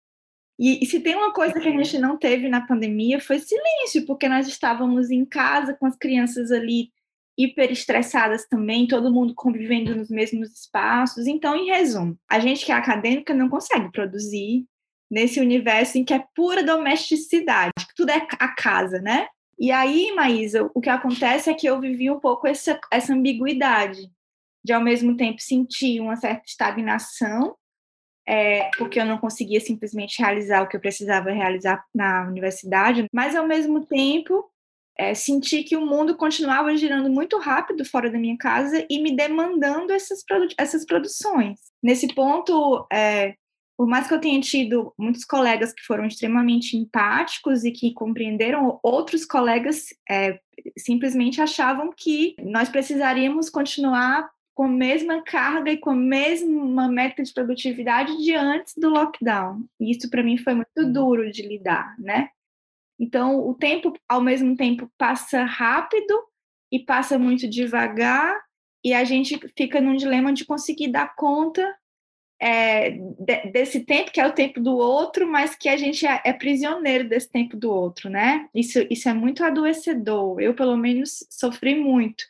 E, 0.59 0.83
e, 0.83 0.87
se 0.87 0.99
tem 0.99 1.15
uma 1.15 1.33
coisa 1.33 1.61
que 1.61 1.69
a 1.69 1.71
gente 1.71 1.97
não 1.97 2.19
teve 2.19 2.49
na 2.49 2.67
pandemia 2.67 3.21
foi 3.21 3.39
silêncio, 3.39 4.05
porque 4.05 4.29
nós 4.29 4.49
estávamos 4.49 5.09
em 5.09 5.25
casa 5.25 5.75
com 5.75 5.87
as 5.87 5.97
crianças 5.97 6.51
ali 6.51 6.91
hiper 7.39 7.71
estressadas 7.71 8.47
também, 8.49 8.89
todo 8.89 9.13
mundo 9.13 9.33
convivendo 9.35 9.95
nos 9.95 10.11
mesmos 10.11 10.51
espaços. 10.51 11.29
Então, 11.29 11.55
em 11.55 11.71
resumo, 11.71 12.19
a 12.29 12.41
gente 12.41 12.67
que 12.67 12.73
é 12.73 12.75
acadêmica 12.75 13.33
não 13.33 13.49
consegue 13.49 13.91
produzir 13.93 14.67
nesse 15.13 15.39
universo 15.39 15.99
em 15.99 16.05
que 16.05 16.15
é 16.15 16.25
pura 16.35 16.65
domesticidade, 16.65 17.73
que 17.87 17.95
tudo 17.95 18.09
é 18.09 18.27
a 18.39 18.49
casa, 18.49 18.99
né? 18.99 19.29
E 19.59 19.71
aí, 19.71 20.11
Maísa, 20.15 20.71
o 20.75 20.81
que 20.81 20.89
acontece 20.89 21.51
é 21.51 21.55
que 21.55 21.67
eu 21.67 21.79
vivi 21.79 22.11
um 22.11 22.19
pouco 22.19 22.47
essa, 22.47 22.81
essa 22.91 23.13
ambiguidade 23.13 24.11
de, 24.65 24.73
ao 24.73 24.81
mesmo 24.81 25.15
tempo, 25.15 25.39
sentir 25.43 26.01
uma 26.01 26.17
certa 26.17 26.45
estagnação, 26.47 27.55
é, 28.27 28.71
porque 28.79 28.99
eu 28.99 29.05
não 29.05 29.19
conseguia 29.19 29.61
simplesmente 29.61 30.19
realizar 30.19 30.63
o 30.63 30.67
que 30.67 30.77
eu 30.77 30.81
precisava 30.81 31.31
realizar 31.31 31.85
na 31.95 32.27
universidade, 32.27 33.05
mas, 33.13 33.37
ao 33.37 33.47
mesmo 33.47 33.85
tempo, 33.85 34.51
é, 34.99 35.13
que 35.69 35.77
o 35.77 35.85
mundo 35.85 36.17
continuava 36.17 36.75
girando 36.75 37.11
muito 37.11 37.39
rápido 37.39 37.85
fora 37.85 38.11
da 38.11 38.19
minha 38.19 38.39
casa 38.39 38.87
e 38.89 39.03
me 39.03 39.15
demandando 39.15 39.93
essas, 39.93 40.25
produ 40.25 40.49
essas 40.57 40.87
produções. 40.87 41.59
Nesse 41.83 42.09
ponto, 42.15 42.87
é, 42.91 43.35
por 43.77 43.87
mais 43.87 44.07
que 44.07 44.15
eu 44.15 44.21
tenha 44.21 44.41
tido 44.41 44.93
muitos 44.99 45.25
colegas 45.25 45.73
que 45.73 45.83
foram 45.83 46.05
extremamente 46.05 46.77
empáticos 46.77 47.65
e 47.65 47.73
que 47.73 47.93
compreenderam, 47.93 48.79
outros 48.83 49.25
colegas 49.25 49.87
é, 50.09 50.39
simplesmente 50.79 51.41
achavam 51.41 51.91
que 51.97 52.35
nós 52.43 52.69
precisaríamos 52.69 53.49
continuar 53.51 54.29
com 54.55 54.65
a 54.65 54.69
mesma 54.69 55.23
carga 55.23 55.71
e 55.71 55.79
com 55.79 55.91
a 55.91 55.97
mesma 55.97 56.89
meta 56.89 57.23
de 57.23 57.33
produtividade 57.33 58.17
de 58.23 58.35
antes 58.35 58.75
do 58.77 58.91
lockdown. 58.91 59.65
E 59.81 59.91
isso 59.91 60.11
para 60.11 60.23
mim 60.23 60.37
foi 60.37 60.55
muito 60.55 60.69
uhum. 60.79 60.93
duro 60.93 61.31
de 61.31 61.43
lidar, 61.43 61.95
né? 61.99 62.29
Então, 63.01 63.49
o 63.49 63.55
tempo, 63.55 63.93
ao 64.09 64.21
mesmo 64.21 64.55
tempo, 64.55 64.89
passa 64.99 65.45
rápido 65.45 66.15
e 66.71 66.79
passa 66.79 67.19
muito 67.19 67.49
devagar, 67.49 68.39
e 68.85 68.93
a 68.93 69.05
gente 69.05 69.39
fica 69.57 69.81
num 69.81 69.97
dilema 69.97 70.33
de 70.33 70.45
conseguir 70.45 70.89
dar 70.89 71.15
conta 71.15 71.63
é, 72.43 72.91
de, 72.91 73.53
desse 73.53 73.81
tempo, 73.85 74.11
que 74.11 74.21
é 74.21 74.27
o 74.27 74.33
tempo 74.33 74.61
do 74.61 74.77
outro, 74.77 75.31
mas 75.31 75.55
que 75.55 75.69
a 75.69 75.77
gente 75.77 76.05
é, 76.05 76.21
é, 76.25 76.33
prisioneiro 76.33 77.09
desse 77.09 77.31
tempo 77.31 77.57
do 77.57 77.71
outro, 77.71 78.11
né? 78.11 78.49
Isso, 78.53 78.85
isso 78.91 79.09
é 79.09 79.15
muito 79.15 79.45
adoecedor. 79.45 80.41
Eu, 80.41 80.53
pelo 80.53 80.77
menos, 80.77 81.25
sofri 81.31 81.77
muito 81.79 82.25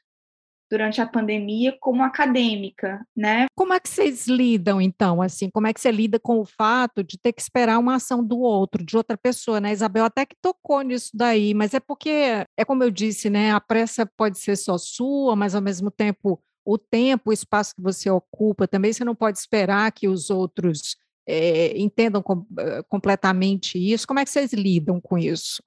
durante 0.70 1.00
a 1.00 1.06
pandemia 1.06 1.74
como 1.80 2.02
acadêmica, 2.02 3.06
né? 3.16 3.46
Como 3.54 3.72
é 3.72 3.80
que 3.80 3.88
vocês 3.88 4.26
lidam, 4.26 4.82
então, 4.82 5.22
assim? 5.22 5.48
Como 5.50 5.66
é 5.66 5.72
que 5.72 5.80
você 5.80 5.90
lida 5.90 6.20
com 6.20 6.40
o 6.40 6.44
fato 6.44 7.02
de 7.02 7.18
ter 7.18 7.32
que 7.32 7.40
esperar 7.40 7.78
uma 7.78 7.94
ação 7.94 8.22
do 8.22 8.38
outro, 8.38 8.84
de 8.84 8.94
outra 8.94 9.16
pessoa, 9.16 9.60
né? 9.60 9.72
Isabel 9.72 10.04
até 10.04 10.26
que 10.26 10.36
tocou 10.42 10.82
nisso 10.82 11.10
daí, 11.14 11.54
mas 11.54 11.72
é 11.72 11.80
porque, 11.80 12.46
é 12.54 12.64
como 12.66 12.84
eu 12.84 12.90
disse, 12.90 13.30
né? 13.30 13.50
A 13.50 13.60
pressa 13.60 14.04
pode 14.14 14.38
ser 14.38 14.56
só 14.56 14.76
sua, 14.76 15.34
mas 15.34 15.54
ao 15.54 15.62
mesmo 15.62 15.90
tempo 15.90 16.38
o 16.64 16.78
tempo, 16.78 17.30
o 17.30 17.32
espaço 17.32 17.74
que 17.74 17.82
você 17.82 18.10
ocupa, 18.10 18.68
também 18.68 18.92
você 18.92 19.04
não 19.04 19.14
pode 19.14 19.38
esperar 19.38 19.90
que 19.92 20.08
os 20.08 20.30
outros 20.30 20.96
é, 21.26 21.76
entendam 21.78 22.22
com, 22.22 22.46
eh, 22.58 22.82
completamente 22.88 23.78
isso. 23.78 24.06
Como 24.06 24.20
é 24.20 24.24
que 24.24 24.30
vocês 24.30 24.52
lidam 24.52 25.00
com 25.00 25.18
isso? 25.18 25.62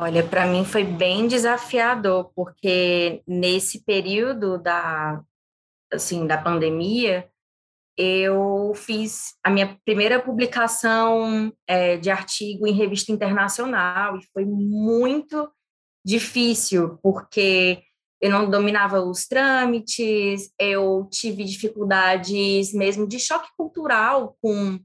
Olha, 0.00 0.24
para 0.24 0.46
mim 0.46 0.64
foi 0.64 0.84
bem 0.84 1.26
desafiador, 1.26 2.30
porque 2.34 3.20
nesse 3.26 3.84
período 3.84 4.56
da, 4.56 5.20
assim, 5.92 6.24
da 6.26 6.38
pandemia, 6.38 7.28
eu 7.96 8.72
fiz 8.76 9.34
a 9.42 9.50
minha 9.50 9.76
primeira 9.84 10.22
publicação 10.22 11.52
é, 11.66 11.96
de 11.96 12.10
artigo 12.10 12.64
em 12.64 12.72
revista 12.72 13.10
internacional 13.10 14.16
e 14.16 14.24
foi 14.32 14.44
muito 14.44 15.50
difícil, 16.04 16.96
porque 17.02 17.82
eu 18.20 18.30
não 18.30 18.50
dominava 18.50 19.00
os 19.00 19.26
trâmites, 19.26 20.52
eu 20.58 21.08
tive 21.10 21.44
dificuldades 21.44 22.72
mesmo 22.72 23.06
de 23.06 23.18
choque 23.18 23.48
cultural 23.56 24.36
com 24.42 24.78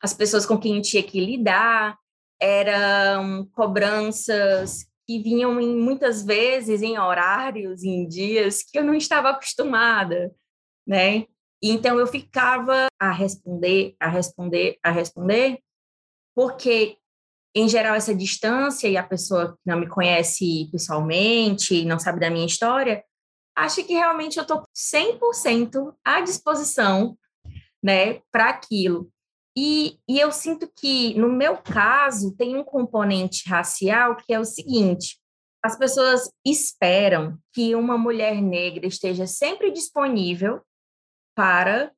as 0.00 0.14
pessoas 0.14 0.46
com 0.46 0.58
quem 0.58 0.76
eu 0.76 0.82
tinha 0.82 1.02
que 1.02 1.18
lidar, 1.18 1.98
eram 2.40 3.46
cobranças 3.52 4.86
que 5.06 5.20
vinham 5.20 5.60
em, 5.60 5.76
muitas 5.76 6.24
vezes 6.24 6.82
em 6.82 6.98
horários, 6.98 7.82
em 7.82 8.06
dias 8.06 8.62
que 8.62 8.78
eu 8.78 8.84
não 8.84 8.94
estava 8.94 9.30
acostumada, 9.30 10.34
né? 10.86 11.26
Então 11.62 11.98
eu 11.98 12.06
ficava 12.06 12.86
a 13.00 13.10
responder, 13.10 13.96
a 13.98 14.08
responder, 14.08 14.78
a 14.82 14.90
responder, 14.90 15.58
porque 16.34 16.98
em 17.58 17.66
geral, 17.70 17.94
essa 17.94 18.14
distância 18.14 18.86
e 18.86 18.98
a 18.98 19.02
pessoa 19.02 19.52
que 19.52 19.62
não 19.64 19.80
me 19.80 19.88
conhece 19.88 20.68
pessoalmente, 20.70 21.86
não 21.86 21.98
sabe 21.98 22.20
da 22.20 22.28
minha 22.28 22.44
história, 22.44 23.02
acha 23.56 23.82
que 23.82 23.94
realmente 23.94 24.36
eu 24.36 24.42
estou 24.42 24.62
100% 24.76 25.94
à 26.04 26.20
disposição 26.20 27.16
né, 27.82 28.20
para 28.30 28.50
aquilo. 28.50 29.10
E, 29.56 29.98
e 30.06 30.20
eu 30.20 30.30
sinto 30.30 30.70
que, 30.76 31.18
no 31.18 31.30
meu 31.32 31.56
caso, 31.56 32.36
tem 32.36 32.54
um 32.54 32.62
componente 32.62 33.48
racial 33.48 34.16
que 34.16 34.34
é 34.34 34.38
o 34.38 34.44
seguinte: 34.44 35.18
as 35.64 35.78
pessoas 35.78 36.30
esperam 36.44 37.38
que 37.54 37.74
uma 37.74 37.96
mulher 37.96 38.42
negra 38.42 38.86
esteja 38.86 39.26
sempre 39.26 39.70
disponível 39.70 40.60
para 41.34 41.90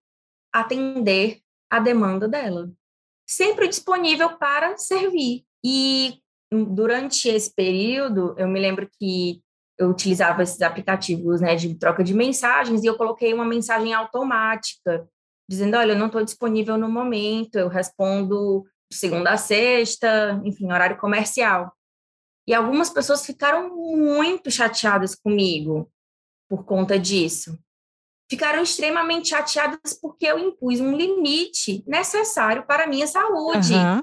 atender 0.55 1.41
a 1.69 1.81
demanda 1.81 2.29
dela, 2.29 2.71
sempre 3.27 3.67
disponível 3.67 4.39
para 4.39 4.77
servir. 4.77 5.48
E 5.65 6.21
durante 6.51 7.29
esse 7.29 7.55
período, 7.55 8.35
eu 8.39 8.49
me 8.49 8.61
lembro 8.61 8.89
que 8.99 9.43
eu 9.79 9.91
utilizava 9.91 10.43
esses 10.43 10.61
aplicativos 10.61 11.41
né, 11.41 11.55
de 11.55 11.75
troca 11.75 12.03
de 12.03 12.13
mensagens 12.13 12.83
e 12.83 12.87
eu 12.87 12.97
coloquei 12.97 13.33
uma 13.33 13.45
mensagem 13.45 13.95
automática, 13.95 15.09
dizendo: 15.49 15.77
olha, 15.77 15.93
eu 15.93 15.99
não 15.99 16.07
estou 16.07 16.25
disponível 16.25 16.77
no 16.77 16.89
momento, 16.89 17.57
eu 17.57 17.69
respondo 17.69 18.67
segunda 18.93 19.31
a 19.31 19.37
sexta, 19.37 20.41
enfim, 20.45 20.71
horário 20.73 20.99
comercial. 20.99 21.73
E 22.47 22.55
algumas 22.55 22.89
pessoas 22.89 23.25
ficaram 23.27 23.77
muito 23.77 24.51
chateadas 24.51 25.15
comigo 25.15 25.91
por 26.49 26.65
conta 26.65 26.99
disso. 26.99 27.59
Ficaram 28.31 28.63
extremamente 28.63 29.29
chateadas 29.29 29.95
porque 30.01 30.27
eu 30.27 30.39
impus 30.39 30.81
um 30.81 30.97
limite 30.97 31.85
necessário 31.87 32.67
para 32.67 32.85
a 32.85 32.87
minha 32.87 33.07
saúde. 33.07 33.75
Uhum. 33.75 34.03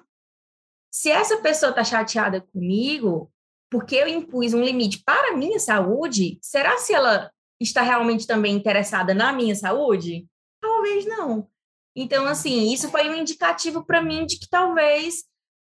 Se 0.96 1.12
essa 1.12 1.36
pessoa 1.42 1.72
está 1.72 1.84
chateada 1.84 2.40
comigo, 2.40 3.30
porque 3.70 3.98
eu 3.98 4.08
impus 4.08 4.54
um 4.54 4.64
limite 4.64 5.04
para 5.04 5.34
a 5.34 5.36
minha 5.36 5.60
saúde, 5.60 6.40
será 6.42 6.78
se 6.78 6.94
ela 6.94 7.30
está 7.60 7.82
realmente 7.82 8.26
também 8.26 8.56
interessada 8.56 9.14
na 9.14 9.34
minha 9.34 9.54
saúde? 9.56 10.26
Talvez 10.62 11.06
não. 11.06 11.50
Então, 11.94 12.26
assim, 12.26 12.72
isso 12.72 12.90
foi 12.90 13.10
um 13.10 13.14
indicativo 13.14 13.86
para 13.86 14.02
mim 14.02 14.26
de 14.26 14.40
que 14.40 14.48
talvez 14.50 15.26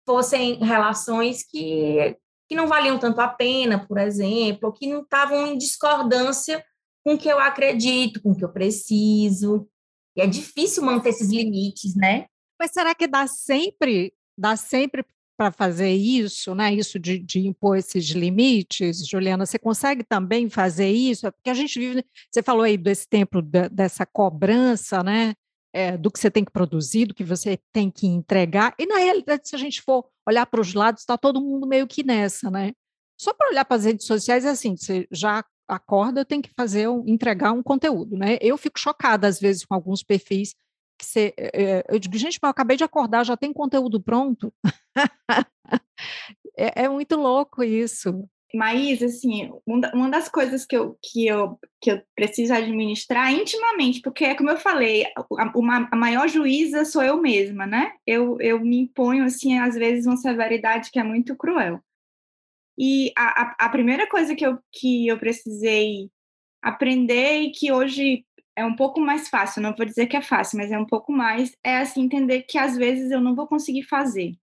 fossem 0.06 0.64
relações 0.64 1.44
que, 1.44 2.16
que 2.48 2.56
não 2.56 2.68
valiam 2.68 3.00
tanto 3.00 3.20
a 3.20 3.28
pena, 3.28 3.84
por 3.84 3.98
exemplo, 3.98 4.70
ou 4.70 4.74
que 4.74 4.86
não 4.86 5.02
estavam 5.02 5.48
em 5.48 5.58
discordância 5.58 6.64
com 7.04 7.16
o 7.16 7.18
que 7.18 7.28
eu 7.28 7.40
acredito, 7.40 8.22
com 8.22 8.30
o 8.30 8.38
que 8.38 8.46
eu 8.46 8.54
preciso. 8.54 9.68
E 10.16 10.22
é 10.22 10.28
difícil 10.28 10.84
manter 10.84 11.10
esses 11.10 11.30
limites, 11.30 11.96
né? 11.96 12.28
Mas 12.60 12.70
será 12.70 12.94
que 12.94 13.08
dá 13.08 13.26
sempre, 13.26 14.14
dá 14.38 14.56
sempre 14.56 15.04
para 15.38 15.52
fazer 15.52 15.92
isso, 15.92 16.56
né? 16.56 16.74
Isso 16.74 17.00
de, 17.00 17.20
de, 17.20 17.48
impor 17.48 17.78
esses 17.78 18.06
limites, 18.10 19.06
Juliana, 19.08 19.46
você 19.46 19.60
consegue 19.60 20.04
também 20.04 20.50
fazer 20.50 20.90
isso? 20.90 21.32
Porque 21.32 21.50
a 21.50 21.54
gente 21.54 21.78
vive, 21.78 22.06
você 22.32 22.42
falou 22.42 22.64
aí 22.64 22.78
desse 22.78 23.08
tempo 23.08 23.42
da, 23.42 23.68
dessa 23.68 24.06
cobrança, 24.06 25.04
né? 25.04 25.34
É, 25.74 25.98
do 25.98 26.10
que 26.10 26.18
você 26.18 26.32
tem 26.32 26.46
que 26.46 26.52
produzir, 26.52 27.06
do 27.06 27.14
que 27.14 27.24
você 27.24 27.60
tem 27.74 27.92
que 27.92 28.08
entregar. 28.08 28.74
E 28.80 28.86
na 28.86 28.98
realidade, 28.98 29.50
se 29.50 29.56
a 29.56 29.60
gente 29.60 29.82
for 29.82 30.06
olhar 30.28 30.46
para 30.46 30.62
os 30.62 30.74
lados, 30.74 31.02
está 31.02 31.18
todo 31.18 31.42
mundo 31.42 31.68
meio 31.68 31.86
que 31.86 32.02
nessa, 32.02 32.50
né? 32.50 32.72
Só 33.20 33.34
para 33.34 33.50
olhar 33.50 33.66
para 33.66 33.76
as 33.78 33.86
redes 33.86 34.06
sociais 34.06 34.46
é 34.46 34.50
assim, 34.50 34.78
você 34.78 35.06
já 35.12 35.44
acorda, 35.68 36.24
tem 36.24 36.42
que 36.42 36.52
fazer, 36.56 36.88
entregar 37.06 37.52
um 37.52 37.64
conteúdo, 37.64 38.18
né? 38.18 38.38
Eu 38.42 38.58
fico 38.58 38.80
chocada 38.80 39.28
às 39.28 39.40
vezes 39.40 39.66
com 39.66 39.74
alguns 39.74 40.04
perfis 40.04 40.56
que 40.98 41.06
você, 41.06 41.34
é, 41.38 41.84
eu 41.90 42.00
digo, 42.00 42.18
gente, 42.18 42.40
mas 42.42 42.50
eu 42.50 42.52
acabei 42.52 42.78
de 42.78 42.84
acordar, 42.84 43.26
já 43.26 43.36
tem 43.36 43.54
conteúdo 43.54 44.02
pronto. 44.02 44.54
é, 46.58 46.84
é, 46.84 46.90
muito 46.90 47.16
louco 47.16 47.64
isso. 47.64 48.28
Mas, 48.54 49.04
assim, 49.04 49.52
uma 49.66 50.10
das 50.10 50.30
coisas 50.30 50.66
que 50.66 50.78
eu, 50.78 50.98
que, 51.04 51.28
eu, 51.28 51.60
que 51.82 51.92
eu 51.92 52.02
preciso 52.16 52.54
administrar 52.54 53.34
intimamente, 53.34 54.00
porque 54.02 54.24
é 54.24 54.36
como 54.36 54.50
eu 54.50 54.58
falei, 54.58 55.04
a, 55.06 55.88
a 55.92 55.96
maior 55.96 56.30
juíza 56.30 56.86
sou 56.86 57.04
eu 57.04 57.22
mesma, 57.22 57.68
né? 57.68 57.92
Eu, 58.08 58.40
eu 58.40 58.60
me 58.62 58.80
imponho, 58.80 59.26
assim, 59.26 59.60
às 59.60 59.76
vezes, 59.76 60.06
uma 60.06 60.16
severidade 60.16 60.90
que 60.90 61.00
é 61.00 61.04
muito 61.04 61.36
cruel. 61.36 61.82
E 62.78 63.12
a, 63.18 63.42
a, 63.42 63.56
a 63.66 63.70
primeira 63.70 64.08
coisa 64.08 64.36
que 64.36 64.46
eu, 64.46 64.58
que 64.72 65.08
eu 65.08 65.18
precisei 65.18 66.10
aprender 66.62 67.42
e 67.42 67.52
que 67.52 67.72
hoje 67.72 68.26
é 68.56 68.66
um 68.66 68.76
pouco 68.76 69.00
mais 69.02 69.28
fácil, 69.30 69.62
não 69.62 69.76
vou 69.76 69.86
dizer 69.86 70.08
que 70.08 70.16
é 70.18 70.22
fácil, 70.22 70.58
mas 70.58 70.72
é 70.72 70.78
um 70.80 70.86
pouco 70.86 71.12
mais, 71.12 71.56
é 71.64 71.78
assim, 71.78 72.02
entender 72.02 72.44
que 72.44 72.58
às 72.58 72.78
vezes 72.78 73.12
eu 73.12 73.20
não 73.22 73.36
vou 73.36 73.48
conseguir 73.48 73.84
fazer. 73.84 74.34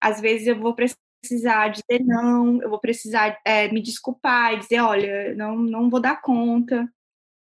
Às 0.00 0.20
vezes 0.20 0.46
eu 0.46 0.58
vou 0.58 0.74
precisar 0.74 1.68
dizer 1.68 2.04
não, 2.04 2.60
eu 2.62 2.70
vou 2.70 2.80
precisar 2.80 3.38
é, 3.44 3.68
me 3.72 3.82
desculpar 3.82 4.54
e 4.54 4.58
dizer, 4.60 4.80
olha, 4.80 5.34
não, 5.34 5.56
não 5.56 5.90
vou 5.90 6.00
dar 6.00 6.20
conta. 6.20 6.88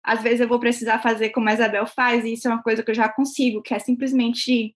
Às 0.03 0.21
vezes 0.21 0.41
eu 0.41 0.47
vou 0.47 0.59
precisar 0.59 1.01
fazer 1.01 1.29
como 1.31 1.49
a 1.49 1.53
Isabel 1.53 1.85
faz, 1.87 2.25
e 2.25 2.33
isso 2.33 2.47
é 2.47 2.51
uma 2.51 2.63
coisa 2.63 2.83
que 2.83 2.91
eu 2.91 2.95
já 2.95 3.09
consigo, 3.09 3.61
que 3.61 3.73
é 3.73 3.79
simplesmente 3.79 4.75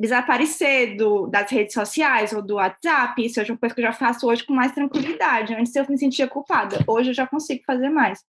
desaparecer 0.00 0.96
do, 0.96 1.26
das 1.26 1.50
redes 1.50 1.74
sociais 1.74 2.32
ou 2.32 2.42
do 2.42 2.54
WhatsApp. 2.54 3.24
Isso 3.24 3.40
é 3.40 3.44
uma 3.44 3.58
coisa 3.58 3.74
que 3.74 3.80
eu 3.80 3.86
já 3.86 3.92
faço 3.92 4.26
hoje 4.26 4.44
com 4.44 4.52
mais 4.54 4.72
tranquilidade. 4.72 5.54
Antes 5.54 5.74
eu 5.74 5.86
me 5.88 5.98
sentia 5.98 6.28
culpada, 6.28 6.78
hoje 6.86 7.10
eu 7.10 7.14
já 7.14 7.26
consigo 7.26 7.62
fazer 7.66 7.90
mais. 7.90 8.22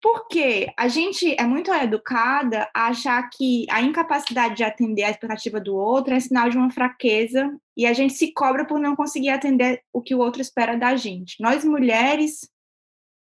Porque 0.00 0.72
a 0.76 0.86
gente 0.86 1.34
é 1.38 1.44
muito 1.44 1.72
educada 1.72 2.70
a 2.72 2.86
achar 2.86 3.28
que 3.30 3.66
a 3.68 3.82
incapacidade 3.82 4.54
de 4.54 4.62
atender 4.62 5.02
a 5.02 5.10
expectativa 5.10 5.60
do 5.60 5.74
outro 5.74 6.14
é 6.14 6.20
sinal 6.20 6.48
de 6.48 6.56
uma 6.56 6.70
fraqueza 6.70 7.52
e 7.76 7.84
a 7.84 7.92
gente 7.92 8.14
se 8.14 8.32
cobra 8.32 8.64
por 8.64 8.78
não 8.78 8.94
conseguir 8.94 9.30
atender 9.30 9.82
o 9.92 10.00
que 10.00 10.14
o 10.14 10.18
outro 10.18 10.40
espera 10.40 10.76
da 10.76 10.94
gente. 10.94 11.42
Nós 11.42 11.64
mulheres 11.64 12.48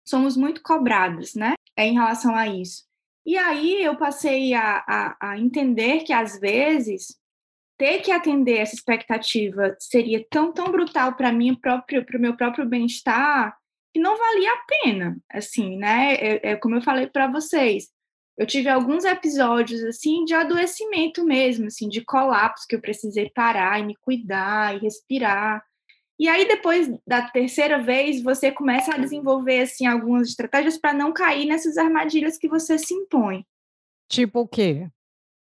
somos 0.08 0.38
muito 0.38 0.62
cobradas, 0.64 1.36
né? 1.36 1.54
É 1.76 1.86
em 1.86 1.94
relação 1.94 2.36
a 2.36 2.48
isso. 2.48 2.84
E 3.26 3.38
aí 3.38 3.84
eu 3.84 3.98
passei 3.98 4.54
a, 4.54 4.84
a, 4.88 5.32
a 5.32 5.40
entender 5.40 6.04
que 6.04 6.14
às 6.14 6.40
vezes 6.40 7.20
ter 7.78 8.00
que 8.02 8.12
atender 8.12 8.58
essa 8.58 8.76
expectativa 8.76 9.76
seria 9.80 10.26
tão 10.30 10.54
tão 10.54 10.72
brutal 10.72 11.16
para 11.16 11.32
mim 11.32 11.54
próprio 11.56 12.06
para 12.06 12.18
o 12.18 12.22
meu 12.22 12.36
próprio 12.36 12.66
bem-estar 12.66 13.58
que 13.94 14.00
não 14.00 14.18
valia 14.18 14.52
a 14.52 14.64
pena, 14.68 15.18
assim, 15.30 15.78
né? 15.78 16.16
É, 16.16 16.52
é 16.52 16.56
como 16.56 16.76
eu 16.76 16.82
falei 16.82 17.08
para 17.08 17.28
vocês, 17.28 17.90
eu 18.38 18.48
tive 18.48 18.70
alguns 18.70 19.04
episódios 19.04 19.84
assim 19.84 20.24
de 20.26 20.34
adoecimento 20.34 21.24
mesmo, 21.24 21.68
assim, 21.68 21.88
de 21.88 22.04
colapso 22.04 22.66
que 22.68 22.76
eu 22.76 22.82
precisei 22.82 23.30
parar 23.30 23.80
e 23.80 23.86
me 23.86 23.96
cuidar 23.98 24.76
e 24.76 24.80
respirar. 24.80 25.64
E 26.18 26.28
aí 26.30 26.48
depois 26.48 26.90
da 27.06 27.22
terceira 27.30 27.82
vez, 27.82 28.22
você 28.22 28.52
começa 28.52 28.94
a 28.94 28.98
desenvolver 28.98 29.62
assim 29.62 29.86
algumas 29.86 30.30
estratégias 30.30 30.78
para 30.78 30.94
não 30.94 31.12
cair 31.12 31.46
nessas 31.46 31.78
armadilhas 31.78 32.38
que 32.38 32.48
você 32.48 32.78
se 32.78 32.94
impõe. 32.94 33.46
Tipo 34.10 34.42
o 34.42 34.48
quê? 34.48 34.88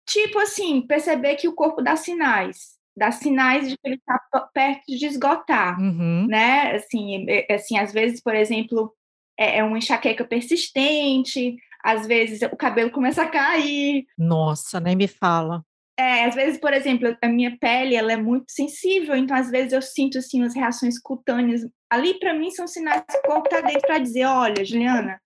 Tipo 0.06 0.40
assim, 0.40 0.82
perceber 0.82 1.36
que 1.36 1.48
o 1.48 1.54
corpo 1.54 1.82
dá 1.82 1.96
sinais 1.96 2.79
dá 3.00 3.12
sinais 3.12 3.70
de 3.70 3.76
que 3.76 3.88
ele 3.88 3.96
está 3.96 4.20
perto 4.54 4.84
de 4.88 5.06
esgotar, 5.06 5.80
uhum. 5.80 6.28
né? 6.28 6.76
Assim, 6.76 7.26
é, 7.30 7.46
é, 7.50 7.56
assim, 7.56 7.78
às 7.78 7.94
vezes, 7.94 8.22
por 8.22 8.36
exemplo, 8.36 8.94
é, 9.40 9.60
é 9.60 9.64
uma 9.64 9.78
enxaqueca 9.78 10.26
persistente, 10.26 11.56
às 11.84 12.06
vezes 12.06 12.42
o 12.42 12.58
cabelo 12.58 12.92
começa 12.92 13.24
a 13.24 13.30
cair. 13.30 14.06
Nossa, 14.18 14.80
nem 14.82 14.98
me 14.98 15.08
fala. 15.08 15.64
É, 15.98 16.26
às 16.26 16.36
vezes, 16.36 16.60
por 16.60 16.74
exemplo, 16.74 17.18
a 17.22 17.28
minha 17.28 17.58
pele 17.58 17.96
ela 17.96 18.12
é 18.12 18.18
muito 18.18 18.52
sensível, 18.52 19.16
então 19.16 19.36
às 19.36 19.50
vezes 19.50 19.74
eu 19.74 19.82
sinto 19.82 20.18
assim 20.18 20.44
as 20.44 20.56
reações 20.56 21.00
cutâneas. 21.00 21.62
Ali 21.90 22.20
para 22.20 22.34
mim 22.34 22.52
são 22.52 22.68
sinais 22.68 23.04
que 23.10 23.18
o 23.18 23.22
corpo 23.22 23.48
está 23.48 23.62
dentro 23.62 23.82
para 23.82 24.00
dizer, 24.00 24.26
olha, 24.26 24.64
Juliana, 24.64 25.20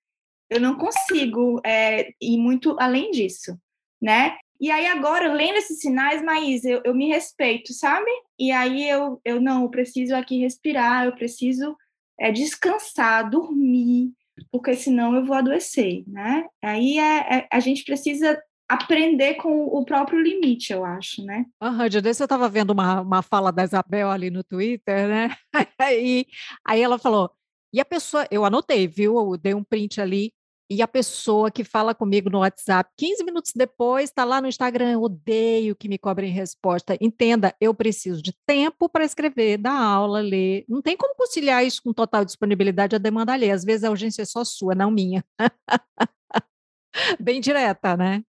eu 0.49 0.59
não 0.59 0.75
consigo 0.75 1.59
é, 1.65 2.09
ir 2.21 2.37
muito 2.37 2.75
além 2.79 3.11
disso, 3.11 3.57
né? 4.01 4.37
E 4.59 4.71
aí 4.71 4.85
agora, 4.87 5.33
lendo 5.33 5.57
esses 5.57 5.79
sinais, 5.79 6.21
Maís, 6.23 6.63
eu, 6.63 6.81
eu 6.85 6.93
me 6.93 7.07
respeito, 7.07 7.73
sabe? 7.73 8.09
E 8.39 8.51
aí 8.51 8.87
eu, 8.89 9.19
eu 9.25 9.41
não, 9.41 9.63
eu 9.63 9.69
preciso 9.69 10.15
aqui 10.15 10.39
respirar, 10.39 11.05
eu 11.05 11.13
preciso 11.13 11.75
é, 12.19 12.31
descansar, 12.31 13.29
dormir, 13.29 14.11
porque 14.51 14.73
senão 14.73 15.15
eu 15.15 15.25
vou 15.25 15.35
adoecer, 15.35 16.03
né? 16.07 16.45
Aí 16.61 16.97
é, 16.97 17.37
é, 17.37 17.47
a 17.51 17.59
gente 17.59 17.83
precisa 17.83 18.41
aprender 18.67 19.35
com 19.35 19.65
o 19.65 19.83
próprio 19.85 20.21
limite, 20.21 20.71
eu 20.71 20.85
acho, 20.85 21.23
né? 21.23 21.45
Aham, 21.61 21.83
uhum, 21.83 21.89
eu 21.93 22.09
estava 22.11 22.49
vendo 22.49 22.71
uma, 22.71 23.01
uma 23.01 23.21
fala 23.21 23.51
da 23.51 23.63
Isabel 23.63 24.09
ali 24.09 24.29
no 24.29 24.43
Twitter, 24.43 25.07
né? 25.07 25.35
aí, 25.77 26.25
aí 26.65 26.81
ela 26.81 26.97
falou, 26.97 27.29
e 27.73 27.79
a 27.79 27.85
pessoa, 27.85 28.27
eu 28.31 28.45
anotei, 28.45 28.87
viu? 28.87 29.17
Eu 29.17 29.37
dei 29.37 29.53
um 29.53 29.63
print 29.63 29.99
ali, 29.99 30.31
e 30.73 30.81
a 30.81 30.87
pessoa 30.87 31.51
que 31.51 31.63
fala 31.63 31.93
comigo 31.93 32.29
no 32.29 32.39
WhatsApp, 32.39 32.89
15 32.97 33.23
minutos 33.23 33.51
depois, 33.55 34.09
está 34.09 34.23
lá 34.23 34.41
no 34.41 34.47
Instagram, 34.47 34.99
odeio 34.99 35.75
que 35.75 35.87
me 35.87 35.99
cobrem 35.99 36.31
resposta. 36.31 36.97
Entenda, 36.99 37.55
eu 37.61 37.75
preciso 37.75 38.23
de 38.23 38.33
tempo 38.45 38.89
para 38.89 39.05
escrever, 39.05 39.57
dar 39.57 39.79
aula, 39.79 40.19
ler. 40.19 40.65
Não 40.67 40.81
tem 40.81 40.97
como 40.97 41.15
conciliar 41.15 41.63
isso 41.63 41.81
com 41.83 41.93
total 41.93 42.25
disponibilidade 42.25 42.95
a 42.95 42.99
demanda 42.99 43.33
alheia. 43.33 43.53
Às 43.53 43.63
vezes 43.63 43.83
a 43.83 43.91
urgência 43.91 44.23
é 44.23 44.25
só 44.25 44.43
sua, 44.43 44.73
não 44.73 44.89
minha. 44.89 45.23
Bem 47.19 47.39
direta, 47.39 47.95
né? 47.95 48.23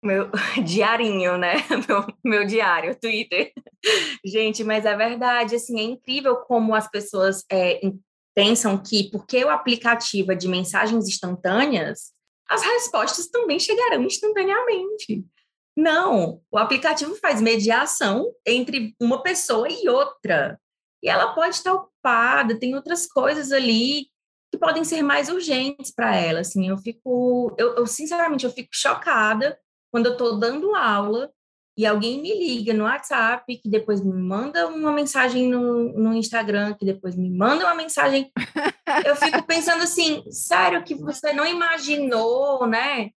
Meu 0.00 0.30
diarinho, 0.64 1.36
né? 1.36 1.54
Meu, 1.88 2.06
meu 2.24 2.46
diário, 2.46 2.98
Twitter. 2.98 3.52
Gente, 4.24 4.62
mas 4.62 4.84
é 4.84 4.96
verdade, 4.96 5.56
assim, 5.56 5.80
é 5.80 5.82
incrível 5.82 6.36
como 6.36 6.74
as 6.74 6.88
pessoas 6.88 7.44
é, 7.50 7.80
pensam 8.38 8.78
que 8.80 9.10
porque 9.10 9.44
o 9.44 9.50
aplicativo 9.50 10.30
é 10.30 10.36
de 10.36 10.46
mensagens 10.46 11.08
instantâneas, 11.08 12.12
as 12.48 12.62
respostas 12.62 13.26
também 13.26 13.58
chegarão 13.58 14.04
instantaneamente. 14.04 15.26
Não, 15.76 16.40
o 16.48 16.56
aplicativo 16.56 17.16
faz 17.16 17.40
mediação 17.40 18.32
entre 18.46 18.94
uma 19.00 19.24
pessoa 19.24 19.66
e 19.68 19.88
outra. 19.88 20.56
E 21.02 21.08
ela 21.08 21.34
pode 21.34 21.56
estar 21.56 21.74
ocupada, 21.74 22.56
tem 22.56 22.76
outras 22.76 23.08
coisas 23.08 23.50
ali 23.50 24.06
que 24.52 24.58
podem 24.58 24.84
ser 24.84 25.02
mais 25.02 25.28
urgentes 25.28 25.92
para 25.92 26.14
ela. 26.14 26.38
Assim, 26.38 26.68
eu 26.68 26.78
fico, 26.78 27.56
eu, 27.58 27.74
eu, 27.74 27.88
sinceramente 27.88 28.46
eu 28.46 28.52
fico 28.52 28.68
chocada 28.70 29.58
quando 29.90 30.06
eu 30.06 30.12
estou 30.12 30.38
dando 30.38 30.76
aula 30.76 31.28
e 31.78 31.86
alguém 31.86 32.20
me 32.20 32.36
liga 32.36 32.74
no 32.74 32.82
WhatsApp, 32.82 33.56
que 33.56 33.68
depois 33.68 34.00
me 34.00 34.12
manda 34.12 34.66
uma 34.66 34.90
mensagem 34.90 35.48
no, 35.48 35.92
no 35.92 36.12
Instagram, 36.12 36.74
que 36.74 36.84
depois 36.84 37.14
me 37.14 37.30
manda 37.30 37.64
uma 37.64 37.74
mensagem, 37.76 38.32
eu 39.06 39.14
fico 39.14 39.44
pensando 39.44 39.84
assim, 39.84 40.24
sério 40.28 40.82
que 40.82 40.96
você 40.96 41.32
não 41.32 41.46
imaginou, 41.46 42.66
né? 42.66 43.10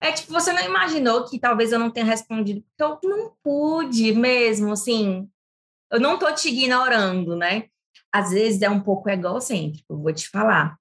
É 0.00 0.12
tipo, 0.12 0.32
você 0.32 0.50
não 0.50 0.62
imaginou 0.62 1.26
que 1.26 1.38
talvez 1.38 1.72
eu 1.72 1.78
não 1.78 1.90
tenha 1.90 2.06
respondido, 2.06 2.62
porque 2.62 3.06
eu 3.06 3.10
não 3.10 3.32
pude 3.44 4.14
mesmo, 4.14 4.72
assim, 4.72 5.28
eu 5.92 6.00
não 6.00 6.18
tô 6.18 6.32
te 6.32 6.48
ignorando, 6.48 7.36
né? 7.36 7.64
Às 8.10 8.30
vezes 8.30 8.62
é 8.62 8.70
um 8.70 8.80
pouco 8.80 9.10
egocêntrico, 9.10 9.94
vou 9.94 10.12
te 10.14 10.26
falar. 10.30 10.78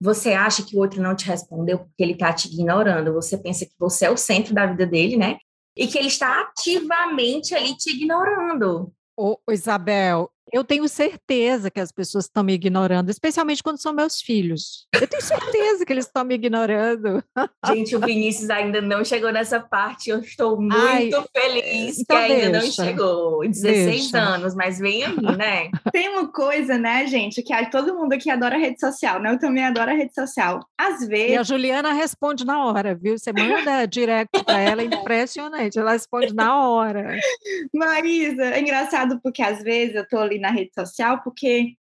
Você 0.00 0.32
acha 0.32 0.64
que 0.64 0.74
o 0.74 0.80
outro 0.80 1.00
não 1.00 1.14
te 1.14 1.26
respondeu 1.26 1.78
porque 1.78 2.02
ele 2.02 2.16
tá 2.16 2.32
te 2.32 2.48
ignorando, 2.48 3.12
você 3.12 3.38
pensa 3.38 3.64
que 3.64 3.74
você 3.78 4.06
é 4.06 4.10
o 4.10 4.16
centro 4.16 4.52
da 4.52 4.66
vida 4.66 4.84
dele, 4.84 5.16
né? 5.16 5.38
E 5.76 5.86
que 5.86 5.98
ele 5.98 6.08
está 6.08 6.40
ativamente 6.40 7.54
ali 7.54 7.76
te 7.76 7.90
ignorando. 7.90 8.92
Ô, 9.16 9.38
Isabel, 9.50 10.31
eu 10.52 10.64
tenho 10.64 10.88
certeza 10.88 11.70
que 11.70 11.80
as 11.80 11.92
pessoas 11.92 12.24
estão 12.24 12.42
me 12.42 12.54
ignorando, 12.54 13.10
especialmente 13.10 13.62
quando 13.62 13.80
são 13.80 13.92
meus 13.92 14.20
filhos. 14.20 14.86
Eu 14.94 15.06
tenho 15.06 15.22
certeza 15.22 15.84
que 15.84 15.92
eles 15.92 16.06
estão 16.06 16.24
me 16.24 16.34
ignorando. 16.34 17.22
Gente, 17.66 17.94
o 17.94 18.00
Vinícius 18.00 18.50
ainda 18.50 18.80
não 18.80 19.04
chegou 19.04 19.32
nessa 19.32 19.60
parte. 19.60 20.10
Eu 20.10 20.20
estou 20.20 20.60
muito 20.60 20.74
Ai, 20.74 21.10
feliz 21.36 21.98
então 21.98 22.16
que 22.16 22.32
ainda 22.32 22.60
deixa, 22.60 22.82
não 22.82 22.90
chegou. 22.90 23.40
16 23.48 23.84
deixa. 23.84 24.18
anos, 24.18 24.54
mas 24.54 24.78
vem 24.78 25.04
aí, 25.04 25.16
né? 25.36 25.70
Tem 25.92 26.08
uma 26.08 26.30
coisa, 26.30 26.78
né, 26.78 27.06
gente, 27.06 27.42
que 27.42 27.52
todo 27.70 27.94
mundo 27.94 28.12
aqui 28.14 28.30
adora 28.30 28.56
rede 28.56 28.80
social, 28.80 29.20
né? 29.20 29.32
Eu 29.32 29.38
também 29.38 29.64
adoro 29.64 29.90
a 29.90 29.94
rede 29.94 30.14
social. 30.14 30.60
Às 30.78 31.06
vezes. 31.06 31.32
E 31.32 31.36
a 31.36 31.42
Juliana 31.42 31.92
responde 31.92 32.44
na 32.44 32.64
hora, 32.64 32.94
viu? 32.94 33.18
Você 33.18 33.32
manda 33.32 33.86
direct 33.86 34.44
para 34.44 34.60
ela, 34.60 34.82
é 34.82 34.84
impressionante. 34.84 35.78
Ela 35.78 35.92
responde 35.92 36.34
na 36.34 36.66
hora. 36.66 37.16
Marisa, 37.74 38.44
é 38.44 38.60
engraçado 38.60 39.20
porque 39.22 39.42
às 39.42 39.62
vezes 39.62 39.94
eu 39.94 40.06
tô 40.08 40.18
ali 40.32 40.40
na 40.40 40.50
rede 40.50 40.72
social, 40.74 41.22
porque 41.22 41.74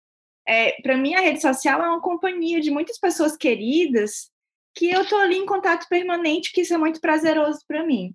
é, 0.46 0.80
para 0.82 0.96
mim 0.96 1.14
a 1.14 1.20
rede 1.20 1.40
social 1.40 1.82
é 1.82 1.88
uma 1.88 2.00
companhia 2.00 2.60
de 2.60 2.70
muitas 2.70 2.98
pessoas 2.98 3.36
queridas 3.36 4.30
que 4.74 4.90
eu 4.90 5.06
tô 5.08 5.16
ali 5.16 5.36
em 5.36 5.46
contato 5.46 5.86
permanente, 5.88 6.52
que 6.52 6.60
isso 6.62 6.74
é 6.74 6.78
muito 6.78 7.00
prazeroso 7.00 7.60
para 7.66 7.84
mim. 7.84 8.14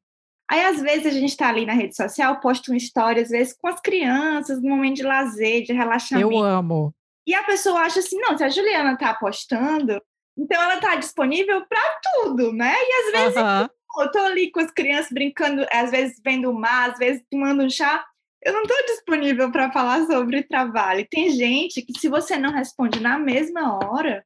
Aí, 0.50 0.63
às 0.63 0.80
vezes, 0.80 1.08
a 1.08 1.10
gente 1.10 1.30
está 1.30 1.50
ali 1.50 1.65
na 1.65 1.74
rede 1.74 1.95
social, 1.95 2.39
posta 2.39 2.71
uma 2.71 2.78
história, 2.78 3.21
às 3.21 3.30
vezes, 3.30 3.56
com 3.60 3.67
as 3.67 3.80
crianças, 3.82 4.62
no 4.62 4.69
momento 4.69 4.98
de 4.98 5.04
lazer, 5.04 5.63
de 5.63 5.74
relaxamento. 5.74 6.32
Eu 6.32 6.43
amo. 6.43 6.93
E 7.28 7.34
a 7.34 7.43
pessoa 7.43 7.82
acha 7.82 8.00
assim, 8.00 8.17
não, 8.19 8.38
se 8.38 8.43
a 8.43 8.50
Juliana 8.50 8.93
está 8.93 9.13
postando, 9.15 10.00
então 10.38 10.62
ela 10.62 10.76
está 10.76 10.95
disponível 10.95 11.65
para 11.65 12.00
tudo, 12.04 12.54
né? 12.54 12.76
E 12.78 13.06
às 13.06 13.12
vezes 13.12 13.38
uh 13.38 13.45
-huh. 13.45 13.69
eu 14.00 14.12
tô 14.12 14.19
ali 14.19 14.52
com 14.52 14.60
as 14.60 14.69
crianças 14.69 15.12
brincando, 15.12 15.65
às 15.71 15.89
vezes 15.89 16.21
vendo 16.24 16.52
o 16.52 16.54
mar, 16.54 16.91
às 16.91 17.00
vezes 17.00 17.24
tomando 17.32 17.63
um 17.63 17.69
chá, 17.69 18.06
eu 18.45 18.53
não 18.53 18.62
estou 18.62 18.77
disponível 18.86 19.51
para 19.51 19.71
falar 19.71 20.05
sobre 20.05 20.43
trabalho. 20.43 21.08
Tem 21.10 21.31
gente 21.31 21.81
que, 21.81 21.99
se 21.99 22.08
você 22.08 22.38
não 22.38 22.51
responde 22.51 22.99
na 22.99 23.17
mesma 23.17 23.79
hora, 23.84 24.23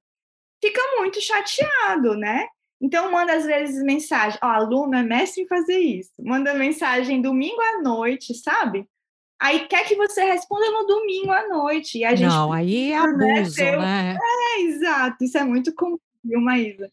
fica 0.61 0.81
muito 0.97 1.21
chateado, 1.21 2.17
né? 2.17 2.45
Então, 2.81 3.09
manda 3.11 3.33
às 3.33 3.45
vezes 3.45 3.81
mensagem, 3.81 4.37
ó, 4.43 4.47
oh, 4.47 4.51
aluno 4.51 4.95
é 4.95 5.03
mestre 5.03 5.43
em 5.43 5.47
fazer 5.47 5.77
isso. 5.77 6.11
Manda 6.19 6.53
mensagem 6.53 7.21
domingo 7.21 7.61
à 7.61 7.81
noite, 7.81 8.33
sabe? 8.33 8.85
Aí 9.41 9.67
quer 9.67 9.87
que 9.87 9.95
você 9.95 10.21
responda 10.25 10.69
no 10.69 10.85
domingo 10.85 11.31
à 11.31 11.47
noite. 11.47 11.99
E 11.99 12.03
a 12.03 12.13
gente 12.13 12.29
não, 12.29 12.51
aí 12.51 12.91
é 12.91 12.97
abuso, 12.97 13.61
né? 13.61 13.77
né? 13.77 14.17
É, 14.21 14.61
exato. 14.63 15.23
Isso 15.23 15.37
é 15.37 15.45
muito 15.45 15.73
comum, 15.73 15.97
viu, 16.21 16.41
Maísa? 16.41 16.91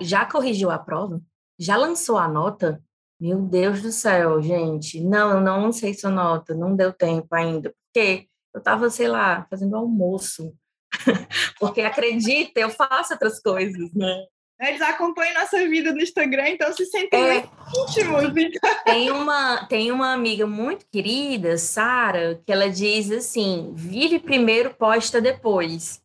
Já 0.00 0.24
corrigiu 0.24 0.70
a 0.70 0.78
prova? 0.78 1.20
Já 1.58 1.76
lançou 1.76 2.18
a 2.18 2.28
nota? 2.28 2.80
Meu 3.20 3.40
Deus 3.40 3.82
do 3.82 3.90
céu, 3.90 4.40
gente. 4.40 5.00
Não, 5.00 5.32
eu 5.32 5.40
não 5.40 5.72
sei 5.72 5.92
sua 5.92 6.10
nota, 6.10 6.54
não 6.54 6.76
deu 6.76 6.92
tempo 6.92 7.34
ainda. 7.34 7.74
Porque 7.92 8.28
eu 8.54 8.58
estava, 8.58 8.88
sei 8.90 9.08
lá, 9.08 9.46
fazendo 9.50 9.76
almoço. 9.76 10.54
porque 11.58 11.80
acredita, 11.80 12.60
eu 12.60 12.70
faço 12.70 13.12
outras 13.12 13.40
coisas, 13.40 13.92
né? 13.92 14.24
Eles 14.60 14.80
acompanham 14.80 15.34
nossa 15.34 15.56
vida 15.68 15.92
no 15.92 16.00
Instagram, 16.00 16.48
então 16.48 16.72
se 16.72 16.84
sentem 16.86 17.20
é, 17.20 17.48
íntimos. 17.76 18.24
Então. 18.24 18.84
Tem 18.84 19.10
uma, 19.10 19.66
tem 19.66 19.92
uma 19.92 20.12
amiga 20.12 20.48
muito 20.48 20.84
querida, 20.90 21.56
Sara, 21.56 22.42
que 22.44 22.52
ela 22.52 22.68
diz 22.68 23.10
assim: 23.12 23.72
vive 23.76 24.18
primeiro, 24.18 24.74
posta 24.74 25.20
depois. 25.20 26.02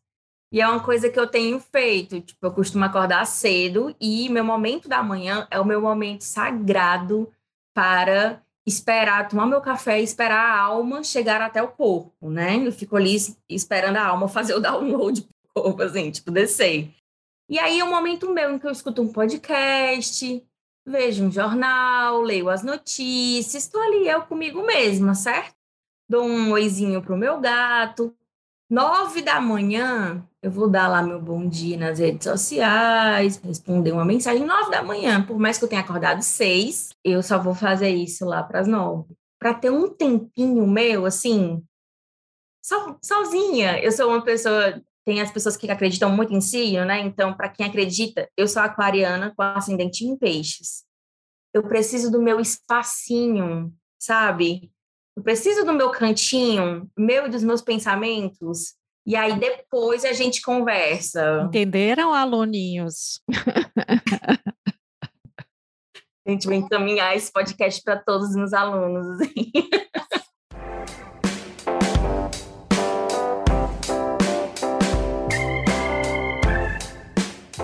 E 0.53 0.61
é 0.61 0.67
uma 0.67 0.83
coisa 0.83 1.09
que 1.09 1.19
eu 1.19 1.25
tenho 1.25 1.59
feito. 1.59 2.21
Tipo, 2.21 2.45
eu 2.45 2.51
costumo 2.51 2.85
acordar 2.85 3.25
cedo 3.25 3.95
e 3.99 4.29
meu 4.29 4.43
momento 4.43 4.87
da 4.87 5.01
manhã 5.01 5.47
é 5.49 5.59
o 5.59 5.65
meu 5.65 5.81
momento 5.81 6.21
sagrado 6.21 7.27
para 7.75 8.39
esperar, 8.63 9.27
tomar 9.27 9.47
meu 9.47 9.61
café 9.61 9.99
e 9.99 10.03
esperar 10.03 10.39
a 10.39 10.59
alma 10.59 11.03
chegar 11.03 11.41
até 11.41 11.61
o 11.63 11.69
corpo, 11.69 12.29
né? 12.29 12.55
Eu 12.65 12.71
fico 12.71 12.95
ali 12.95 13.15
esperando 13.49 13.97
a 13.97 14.05
alma 14.05 14.27
fazer 14.29 14.53
o 14.53 14.59
download 14.59 15.23
pro 15.23 15.63
corpo, 15.63 15.81
assim, 15.81 16.11
tipo, 16.11 16.29
descer. 16.29 16.93
E 17.49 17.57
aí 17.57 17.79
é 17.79 17.83
um 17.83 17.89
momento 17.89 18.31
meu 18.31 18.53
em 18.53 18.59
que 18.59 18.67
eu 18.67 18.71
escuto 18.71 19.01
um 19.01 19.11
podcast, 19.11 20.45
vejo 20.87 21.25
um 21.25 21.31
jornal, 21.31 22.21
leio 22.21 22.47
as 22.47 22.63
notícias, 22.63 23.63
estou 23.63 23.81
ali 23.81 24.07
eu 24.07 24.21
comigo 24.21 24.63
mesma, 24.63 25.15
certo? 25.15 25.55
Dou 26.07 26.23
um 26.23 26.51
oizinho 26.51 27.01
pro 27.01 27.17
meu 27.17 27.39
gato. 27.41 28.15
Nove 28.69 29.21
da 29.21 29.39
manhã, 29.39 30.27
eu 30.41 30.49
vou 30.49 30.69
dar 30.69 30.87
lá 30.87 31.01
meu 31.01 31.21
bom 31.21 31.47
dia 31.47 31.77
nas 31.77 31.99
redes 31.99 32.23
sociais, 32.23 33.37
responder 33.37 33.91
uma 33.91 34.05
mensagem. 34.05 34.45
Nove 34.45 34.71
da 34.71 34.81
manhã, 34.81 35.23
por 35.23 35.37
mais 35.37 35.57
que 35.57 35.65
eu 35.65 35.69
tenha 35.69 35.81
acordado 35.81 36.23
seis, 36.23 36.89
eu 37.03 37.21
só 37.21 37.37
vou 37.37 37.53
fazer 37.53 37.89
isso 37.89 38.25
lá 38.25 38.41
para 38.41 38.61
as 38.61 38.67
nove. 38.67 39.15
Para 39.37 39.53
ter 39.53 39.69
um 39.69 39.89
tempinho 39.89 40.65
meu, 40.65 41.05
assim, 41.05 41.63
so, 42.63 42.97
sozinha. 43.03 43.79
Eu 43.79 43.91
sou 43.91 44.09
uma 44.09 44.23
pessoa 44.23 44.81
tem 45.05 45.21
as 45.21 45.31
pessoas 45.31 45.57
que 45.57 45.69
acreditam 45.69 46.09
muito 46.09 46.33
em 46.33 46.41
si, 46.41 46.77
né? 46.85 47.01
Então, 47.01 47.33
para 47.33 47.49
quem 47.49 47.65
acredita, 47.65 48.29
eu 48.37 48.47
sou 48.47 48.61
aquariana 48.61 49.33
com 49.35 49.41
ascendente 49.41 50.05
em 50.05 50.17
peixes. 50.17 50.85
Eu 51.53 51.63
preciso 51.63 52.09
do 52.09 52.21
meu 52.21 52.39
espacinho, 52.39 53.73
sabe? 53.99 54.71
Eu 55.15 55.23
preciso 55.23 55.63
do 55.65 55.73
meu 55.73 55.91
cantinho, 55.91 56.89
meu 56.97 57.27
e 57.27 57.29
dos 57.29 57.43
meus 57.43 57.61
pensamentos. 57.61 58.75
E 59.05 59.15
aí 59.15 59.37
depois 59.37 60.05
a 60.05 60.13
gente 60.13 60.41
conversa. 60.41 61.43
Entenderam, 61.45 62.13
aluninhos? 62.13 63.21
a 66.25 66.31
gente 66.31 66.47
vai 66.47 66.55
encaminhar 66.55 67.15
esse 67.15 67.31
podcast 67.31 67.83
para 67.83 67.97
todos 67.97 68.29
os 68.29 68.35
meus 68.35 68.53
alunos. 68.53 69.05
Assim. 69.21 69.51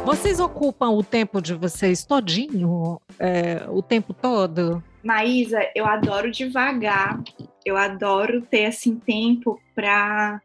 Vocês 0.09 0.39
ocupam 0.39 0.89
o 0.89 1.03
tempo 1.03 1.39
de 1.39 1.53
vocês 1.53 2.03
todinho, 2.03 2.99
é, 3.19 3.67
o 3.69 3.79
tempo 3.79 4.11
todo? 4.11 4.83
Maísa, 5.03 5.59
eu 5.75 5.85
adoro 5.85 6.31
devagar, 6.31 7.21
eu 7.63 7.77
adoro 7.77 8.41
ter 8.41 8.65
assim 8.65 8.95
tempo 8.95 9.61
para 9.75 10.41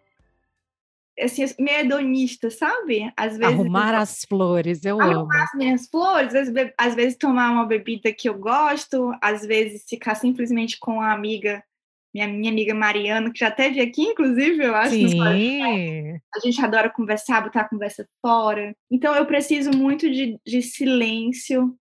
assim, 1.19 1.47
meio 1.59 1.79
hedonista, 1.79 2.51
sabe? 2.51 3.11
Às 3.17 3.39
vezes 3.39 3.55
arrumar 3.55 3.95
eu... 3.95 4.01
as 4.01 4.27
flores, 4.29 4.85
eu 4.85 5.01
arrumar 5.01 5.35
amo. 5.35 5.45
as 5.45 5.55
minhas 5.55 5.89
flores, 5.89 6.35
às 6.35 6.51
vezes, 6.51 6.73
às 6.77 6.95
vezes 6.95 7.17
tomar 7.17 7.51
uma 7.51 7.65
bebida 7.65 8.13
que 8.13 8.29
eu 8.29 8.35
gosto, 8.35 9.15
às 9.19 9.47
vezes 9.47 9.87
ficar 9.89 10.15
simplesmente 10.15 10.79
com 10.79 11.01
a 11.01 11.11
amiga 11.11 11.65
minha, 12.15 12.29
minha 12.29 12.53
amiga 12.53 12.73
Mariana, 12.73 13.33
que 13.33 13.41
já 13.41 13.51
teve 13.51 13.81
aqui, 13.81 14.03
inclusive, 14.03 14.63
eu 14.63 14.75
acho. 14.75 14.91
Sim. 14.91 15.21
A 15.21 16.39
gente 16.43 16.65
adora 16.65 16.89
conversar, 16.89 17.43
botar 17.43 17.63
a 17.63 17.69
conversa 17.69 18.09
fora. 18.23 18.75
Então, 18.89 19.15
eu 19.17 19.27
preciso 19.27 19.73
muito 19.73 20.09
de, 20.09 20.39
de 20.47 20.63
silêncio, 20.63 21.77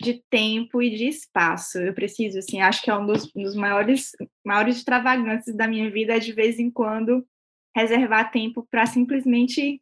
de 0.00 0.22
tempo 0.30 0.80
e 0.80 0.90
de 0.90 1.08
espaço. 1.08 1.78
Eu 1.78 1.92
preciso, 1.92 2.38
assim, 2.38 2.60
acho 2.60 2.80
que 2.80 2.90
é 2.90 2.96
um 2.96 3.04
dos, 3.04 3.30
dos 3.32 3.56
maiores, 3.56 4.12
maiores 4.46 4.76
extravagâncias 4.76 5.56
da 5.56 5.66
minha 5.66 5.90
vida, 5.90 6.14
é 6.14 6.20
de 6.20 6.32
vez 6.32 6.60
em 6.60 6.70
quando 6.70 7.26
reservar 7.74 8.30
tempo 8.30 8.66
para 8.70 8.86
simplesmente 8.86 9.80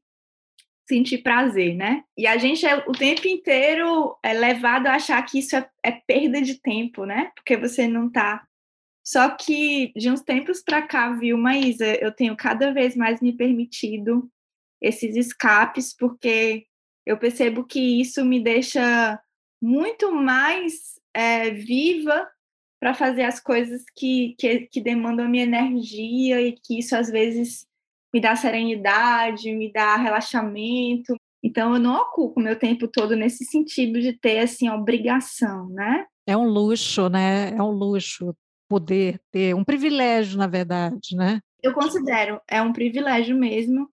sentir 0.88 1.18
prazer, 1.18 1.76
né? 1.76 2.02
E 2.16 2.26
a 2.26 2.36
gente 2.36 2.66
é 2.66 2.76
o 2.76 2.92
tempo 2.92 3.28
inteiro 3.28 4.16
é 4.24 4.32
levado 4.32 4.88
a 4.88 4.94
achar 4.94 5.22
que 5.22 5.38
isso 5.38 5.54
é, 5.54 5.68
é 5.84 5.92
perda 5.92 6.42
de 6.42 6.60
tempo, 6.60 7.04
né? 7.04 7.30
Porque 7.36 7.56
você 7.56 7.86
não 7.86 8.08
está 8.08 8.44
só 9.11 9.29
que 9.29 9.92
de 9.96 10.09
uns 10.09 10.20
tempos 10.20 10.62
para 10.62 10.83
cá, 10.83 11.12
viu, 11.12 11.37
Maísa, 11.37 11.85
eu 12.01 12.12
tenho 12.12 12.37
cada 12.37 12.73
vez 12.73 12.94
mais 12.94 13.20
me 13.20 13.33
permitido 13.33 14.31
esses 14.81 15.16
escapes, 15.16 15.92
porque 15.92 16.64
eu 17.05 17.18
percebo 17.18 17.64
que 17.64 18.01
isso 18.01 18.25
me 18.25 18.38
deixa 18.38 19.20
muito 19.61 20.12
mais 20.12 20.94
é, 21.12 21.51
viva 21.51 22.25
para 22.79 22.94
fazer 22.94 23.25
as 23.25 23.40
coisas 23.40 23.83
que, 23.96 24.37
que, 24.38 24.68
que 24.68 24.81
demandam 24.81 25.27
a 25.27 25.29
minha 25.29 25.42
energia 25.42 26.40
e 26.40 26.53
que 26.53 26.79
isso 26.79 26.94
às 26.94 27.11
vezes 27.11 27.66
me 28.14 28.20
dá 28.20 28.37
serenidade, 28.37 29.53
me 29.53 29.73
dá 29.73 29.96
relaxamento. 29.96 31.16
Então 31.42 31.75
eu 31.75 31.81
não 31.81 31.96
ocupo 31.96 32.38
meu 32.38 32.57
tempo 32.57 32.87
todo 32.87 33.16
nesse 33.16 33.44
sentido 33.44 34.01
de 34.01 34.12
ter 34.12 34.38
assim 34.38 34.70
obrigação, 34.70 35.68
né? 35.70 36.07
É 36.29 36.37
um 36.37 36.44
luxo, 36.44 37.09
né? 37.09 37.51
É 37.57 37.61
um 37.61 37.73
luxo 37.73 38.33
poder 38.70 39.20
ter, 39.33 39.52
um 39.52 39.64
privilégio, 39.64 40.38
na 40.38 40.46
verdade, 40.46 41.16
né? 41.16 41.40
Eu 41.61 41.74
considero, 41.74 42.40
é 42.46 42.62
um 42.62 42.72
privilégio 42.72 43.37
mesmo. 43.37 43.90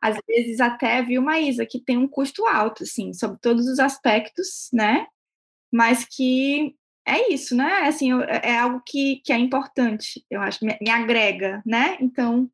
Às 0.00 0.16
vezes 0.24 0.60
até, 0.60 1.02
viu, 1.02 1.20
Maísa, 1.20 1.66
que 1.66 1.80
tem 1.80 1.98
um 1.98 2.06
custo 2.06 2.46
alto, 2.46 2.84
assim, 2.84 3.12
sobre 3.12 3.40
todos 3.40 3.66
os 3.66 3.80
aspectos, 3.80 4.68
né? 4.72 5.04
Mas 5.72 6.06
que 6.08 6.76
é 7.04 7.32
isso, 7.32 7.56
né? 7.56 7.88
Assim, 7.88 8.12
é 8.22 8.56
algo 8.56 8.80
que, 8.86 9.20
que 9.24 9.32
é 9.32 9.38
importante, 9.38 10.24
eu 10.30 10.40
acho, 10.40 10.64
me, 10.64 10.78
me 10.80 10.90
agrega, 10.90 11.60
né? 11.66 11.98
Então, 12.00 12.48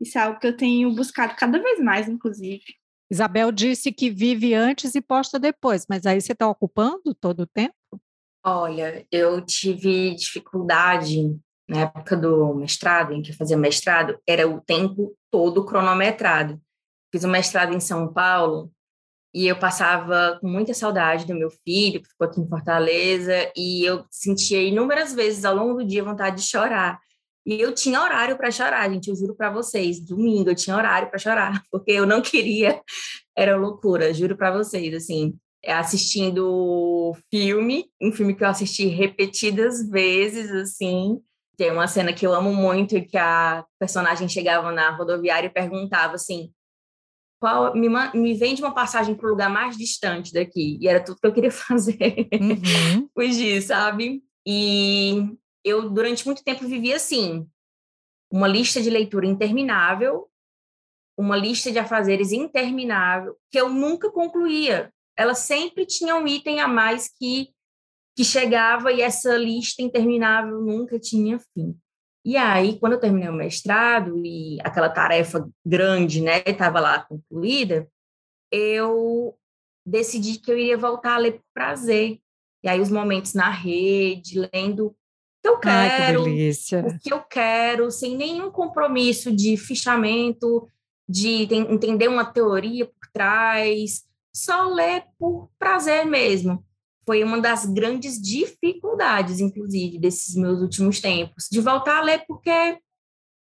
isso 0.00 0.16
é 0.16 0.22
algo 0.22 0.38
que 0.38 0.46
eu 0.46 0.56
tenho 0.56 0.94
buscado 0.94 1.34
cada 1.36 1.60
vez 1.60 1.80
mais, 1.80 2.08
inclusive. 2.08 2.62
Isabel 3.10 3.50
disse 3.50 3.90
que 3.90 4.08
vive 4.08 4.54
antes 4.54 4.94
e 4.94 5.00
posta 5.00 5.36
depois, 5.36 5.84
mas 5.88 6.06
aí 6.06 6.20
você 6.20 6.32
está 6.32 6.48
ocupando 6.48 7.12
todo 7.12 7.40
o 7.40 7.46
tempo? 7.46 7.74
Olha, 8.44 9.06
eu 9.10 9.40
tive 9.44 10.14
dificuldade 10.14 11.38
na 11.68 11.80
época 11.80 12.16
do 12.16 12.54
mestrado, 12.54 13.12
em 13.12 13.20
que 13.20 13.30
eu 13.30 13.36
fazia 13.36 13.56
mestrado, 13.56 14.18
era 14.26 14.48
o 14.48 14.60
tempo 14.60 15.14
todo 15.30 15.64
cronometrado. 15.64 16.60
Fiz 17.12 17.24
o 17.24 17.28
um 17.28 17.30
mestrado 17.30 17.74
em 17.74 17.80
São 17.80 18.12
Paulo 18.12 18.72
e 19.34 19.46
eu 19.46 19.58
passava 19.58 20.38
com 20.40 20.48
muita 20.48 20.72
saudade 20.72 21.26
do 21.26 21.34
meu 21.34 21.50
filho, 21.50 22.00
que 22.00 22.08
ficou 22.08 22.26
aqui 22.26 22.40
em 22.40 22.48
Fortaleza, 22.48 23.52
e 23.54 23.84
eu 23.84 24.04
sentia 24.10 24.62
inúmeras 24.62 25.12
vezes 25.12 25.44
ao 25.44 25.54
longo 25.54 25.74
do 25.74 25.86
dia 25.86 26.02
vontade 26.02 26.36
de 26.36 26.48
chorar. 26.48 26.98
E 27.44 27.60
eu 27.60 27.74
tinha 27.74 28.02
horário 28.02 28.36
para 28.36 28.50
chorar, 28.50 28.90
gente, 28.90 29.08
eu 29.08 29.16
juro 29.16 29.34
para 29.34 29.50
vocês, 29.50 30.00
domingo 30.00 30.50
eu 30.50 30.54
tinha 30.54 30.76
horário 30.76 31.08
para 31.08 31.18
chorar, 31.18 31.62
porque 31.70 31.92
eu 31.92 32.06
não 32.06 32.22
queria, 32.22 32.80
era 33.36 33.56
loucura, 33.56 34.12
juro 34.12 34.36
para 34.36 34.50
vocês, 34.50 34.94
assim. 34.94 35.38
É, 35.64 35.72
assistindo 35.72 37.16
filme, 37.30 37.86
um 38.00 38.12
filme 38.12 38.34
que 38.34 38.44
eu 38.44 38.48
assisti 38.48 38.86
repetidas 38.86 39.88
vezes, 39.88 40.50
assim. 40.52 41.20
Tem 41.56 41.72
uma 41.72 41.88
cena 41.88 42.12
que 42.12 42.24
eu 42.24 42.32
amo 42.32 42.54
muito, 42.54 43.04
que 43.04 43.18
a 43.18 43.64
personagem 43.78 44.28
chegava 44.28 44.70
na 44.70 44.90
rodoviária 44.90 45.48
e 45.48 45.52
perguntava 45.52 46.14
assim, 46.14 46.52
qual 47.40 47.74
me, 47.74 47.88
me 48.14 48.34
vende 48.34 48.62
uma 48.62 48.74
passagem 48.74 49.14
para 49.14 49.26
o 49.26 49.30
lugar 49.30 49.50
mais 49.50 49.76
distante 49.76 50.32
daqui. 50.32 50.78
E 50.80 50.88
era 50.88 51.02
tudo 51.02 51.20
que 51.20 51.26
eu 51.26 51.32
queria 51.32 51.50
fazer. 51.52 52.28
Uhum. 52.32 53.08
Fugir, 53.14 53.62
sabe? 53.62 54.22
E 54.46 55.36
eu, 55.64 55.88
durante 55.90 56.26
muito 56.26 56.42
tempo, 56.42 56.66
vivia 56.66 56.96
assim, 56.96 57.46
uma 58.30 58.48
lista 58.48 58.80
de 58.80 58.90
leitura 58.90 59.26
interminável, 59.26 60.28
uma 61.16 61.36
lista 61.36 61.70
de 61.70 61.78
afazeres 61.78 62.32
interminável, 62.32 63.36
que 63.50 63.58
eu 63.58 63.68
nunca 63.68 64.10
concluía 64.10 64.92
ela 65.18 65.34
sempre 65.34 65.84
tinha 65.84 66.14
um 66.14 66.26
item 66.28 66.60
a 66.60 66.68
mais 66.68 67.08
que, 67.08 67.48
que 68.16 68.24
chegava 68.24 68.92
e 68.92 69.02
essa 69.02 69.36
lista 69.36 69.82
interminável 69.82 70.60
nunca 70.60 70.96
tinha 70.96 71.40
fim. 71.52 71.76
E 72.24 72.36
aí, 72.36 72.78
quando 72.78 72.92
eu 72.92 73.00
terminei 73.00 73.28
o 73.28 73.32
mestrado 73.32 74.24
e 74.24 74.58
aquela 74.62 74.88
tarefa 74.88 75.48
grande, 75.66 76.20
né, 76.20 76.42
estava 76.46 76.78
lá 76.78 77.02
concluída, 77.02 77.88
eu 78.52 79.36
decidi 79.84 80.38
que 80.38 80.52
eu 80.52 80.58
iria 80.58 80.76
voltar 80.76 81.14
a 81.14 81.18
ler 81.18 81.32
por 81.32 81.44
prazer. 81.52 82.20
E 82.62 82.68
aí, 82.68 82.80
os 82.80 82.90
momentos 82.90 83.34
na 83.34 83.50
rede, 83.50 84.48
lendo 84.52 84.86
o 84.88 84.94
que 85.42 85.48
eu 85.48 85.58
quero, 85.58 86.24
Ai, 86.26 86.52
que 86.68 86.76
o 86.76 86.98
que 86.98 87.12
eu 87.12 87.22
quero, 87.22 87.90
sem 87.90 88.16
nenhum 88.16 88.50
compromisso 88.50 89.34
de 89.34 89.56
fichamento, 89.56 90.68
de 91.08 91.48
entender 91.54 92.06
uma 92.08 92.24
teoria 92.24 92.86
por 92.86 93.08
trás, 93.12 94.07
só 94.38 94.68
ler 94.68 95.04
por 95.18 95.50
prazer 95.58 96.04
mesmo. 96.06 96.64
Foi 97.04 97.24
uma 97.24 97.40
das 97.40 97.64
grandes 97.64 98.20
dificuldades, 98.20 99.40
inclusive, 99.40 99.98
desses 99.98 100.34
meus 100.34 100.60
últimos 100.60 101.00
tempos, 101.00 101.48
de 101.50 101.60
voltar 101.60 101.98
a 101.98 102.02
ler 102.02 102.24
porque 102.26 102.78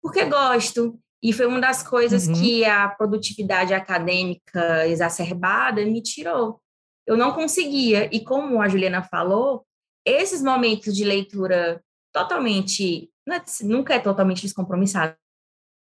porque 0.02 0.24
gosto. 0.26 0.98
E 1.22 1.32
foi 1.32 1.46
uma 1.46 1.58
das 1.60 1.82
coisas 1.82 2.26
uhum. 2.26 2.34
que 2.34 2.64
a 2.66 2.88
produtividade 2.90 3.72
acadêmica 3.72 4.86
exacerbada 4.86 5.82
me 5.86 6.02
tirou. 6.02 6.60
Eu 7.06 7.16
não 7.16 7.32
conseguia. 7.32 8.14
E 8.14 8.20
como 8.20 8.60
a 8.60 8.68
Juliana 8.68 9.02
falou, 9.02 9.64
esses 10.04 10.42
momentos 10.42 10.94
de 10.94 11.02
leitura 11.02 11.82
totalmente, 12.12 13.10
é, 13.26 13.42
nunca 13.62 13.94
é 13.94 13.98
totalmente 13.98 14.42
descompromissado, 14.42 15.16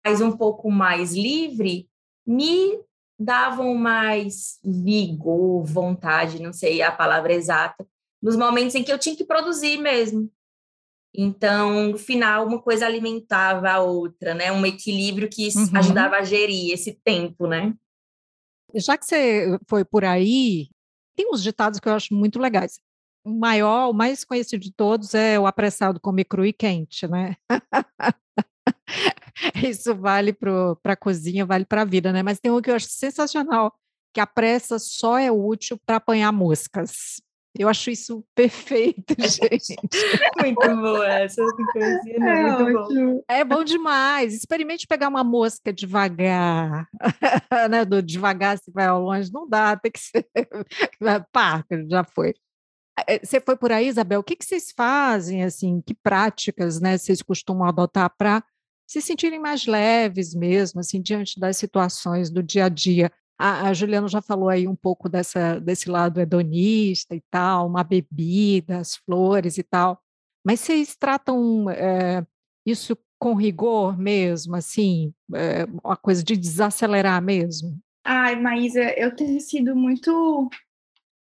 mas 0.06 0.22
um 0.22 0.34
pouco 0.34 0.70
mais 0.70 1.12
livre, 1.12 1.86
me 2.26 2.80
davam 3.18 3.74
mais 3.74 4.60
vigor, 4.64 5.64
vontade, 5.64 6.42
não 6.42 6.52
sei 6.52 6.80
a 6.82 6.92
palavra 6.92 7.32
exata, 7.32 7.86
nos 8.22 8.36
momentos 8.36 8.74
em 8.74 8.84
que 8.84 8.92
eu 8.92 8.98
tinha 8.98 9.16
que 9.16 9.24
produzir 9.24 9.78
mesmo. 9.78 10.30
Então, 11.14 11.88
no 11.88 11.98
final, 11.98 12.46
uma 12.46 12.60
coisa 12.60 12.86
alimentava 12.86 13.70
a 13.70 13.80
outra, 13.80 14.34
né? 14.34 14.52
Um 14.52 14.64
equilíbrio 14.64 15.28
que 15.28 15.48
uhum. 15.48 15.70
ajudava 15.74 16.16
a 16.16 16.22
gerir 16.22 16.72
esse 16.72 16.92
tempo, 16.92 17.46
né? 17.46 17.74
Já 18.74 18.96
que 18.96 19.06
você 19.06 19.58
foi 19.66 19.84
por 19.84 20.04
aí, 20.04 20.68
tem 21.16 21.28
uns 21.32 21.42
ditados 21.42 21.80
que 21.80 21.88
eu 21.88 21.94
acho 21.94 22.14
muito 22.14 22.38
legais. 22.38 22.78
O 23.24 23.30
maior, 23.30 23.90
o 23.90 23.94
mais 23.94 24.24
conhecido 24.24 24.62
de 24.62 24.72
todos 24.72 25.14
é 25.14 25.40
o 25.40 25.46
apressado 25.46 25.98
comer 25.98 26.24
cru 26.24 26.44
e 26.44 26.52
quente, 26.52 27.08
né? 27.08 27.36
Isso 29.62 29.94
vale 29.94 30.32
para 30.32 30.76
a 30.84 30.96
cozinha, 30.96 31.46
vale 31.46 31.64
para 31.64 31.82
a 31.82 31.84
vida, 31.84 32.12
né? 32.12 32.22
Mas 32.22 32.40
tem 32.40 32.50
um 32.50 32.60
que 32.60 32.70
eu 32.70 32.74
acho 32.74 32.88
sensacional, 32.88 33.74
que 34.12 34.20
a 34.20 34.26
pressa 34.26 34.78
só 34.78 35.18
é 35.18 35.30
útil 35.30 35.78
para 35.86 35.96
apanhar 35.96 36.32
moscas. 36.32 37.20
Eu 37.58 37.68
acho 37.68 37.90
isso 37.90 38.24
perfeito, 38.36 39.14
gente. 39.18 39.74
muito 40.40 40.76
boa 40.76 41.08
essa 41.08 41.42
poesia, 41.72 42.14
é, 42.14 42.40
é 42.40 42.42
muito 42.42 42.72
bom. 42.72 43.24
É 43.28 43.44
bom 43.44 43.64
demais. 43.64 44.34
Experimente 44.34 44.86
pegar 44.86 45.08
uma 45.08 45.24
mosca 45.24 45.72
devagar. 45.72 46.86
né? 47.70 47.84
Do 47.84 48.00
devagar 48.00 48.58
se 48.58 48.70
vai 48.70 48.86
ao 48.86 49.02
longe, 49.02 49.32
não 49.32 49.48
dá, 49.48 49.76
tem 49.76 49.90
que 49.90 49.98
ser. 49.98 50.28
Pá, 51.32 51.64
já 51.90 52.04
foi. 52.04 52.34
É, 53.06 53.18
você 53.18 53.40
foi 53.40 53.56
por 53.56 53.72
aí, 53.72 53.88
Isabel? 53.88 54.20
O 54.20 54.24
que, 54.24 54.36
que 54.36 54.44
vocês 54.44 54.72
fazem, 54.76 55.44
assim, 55.44 55.82
que 55.84 55.94
práticas, 55.94 56.80
né, 56.80 56.98
vocês 56.98 57.22
costumam 57.22 57.68
adotar 57.68 58.12
para 58.16 58.42
se 58.88 59.02
sentirem 59.02 59.38
mais 59.38 59.66
leves 59.66 60.34
mesmo, 60.34 60.80
assim, 60.80 61.02
diante 61.02 61.38
das 61.38 61.58
situações 61.58 62.30
do 62.30 62.42
dia 62.42 62.64
a 62.64 62.68
dia? 62.70 63.12
A, 63.38 63.68
a 63.68 63.74
Juliana 63.74 64.08
já 64.08 64.22
falou 64.22 64.48
aí 64.48 64.66
um 64.66 64.74
pouco 64.74 65.10
dessa, 65.10 65.60
desse 65.60 65.90
lado 65.90 66.18
hedonista 66.18 67.14
e 67.14 67.22
tal, 67.30 67.68
uma 67.68 67.84
bebida, 67.84 68.78
as 68.78 68.96
flores 68.96 69.58
e 69.58 69.62
tal, 69.62 70.00
mas 70.44 70.60
vocês 70.60 70.96
tratam 70.96 71.68
é, 71.68 72.26
isso 72.64 72.96
com 73.18 73.34
rigor 73.34 73.98
mesmo, 73.98 74.56
assim, 74.56 75.12
é, 75.34 75.64
uma 75.84 75.96
coisa 75.96 76.24
de 76.24 76.36
desacelerar 76.36 77.20
mesmo? 77.22 77.78
Ai, 78.04 78.40
Maísa, 78.40 78.82
eu 78.96 79.14
tenho 79.14 79.38
sido 79.38 79.76
muito 79.76 80.48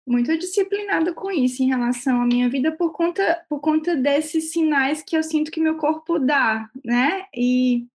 muito 0.08 0.36
disciplinada 0.38 1.12
com 1.12 1.30
isso 1.30 1.62
em 1.62 1.68
relação 1.68 2.22
à 2.22 2.26
minha 2.26 2.48
vida 2.48 2.72
por 2.72 2.92
conta 2.92 3.44
por 3.48 3.60
conta 3.60 3.94
desses 3.94 4.50
sinais 4.52 5.02
que 5.02 5.16
eu 5.16 5.22
sinto 5.22 5.50
que 5.50 5.60
meu 5.60 5.76
corpo 5.76 6.18
dá, 6.18 6.68
né? 6.84 7.26
E 7.34 7.86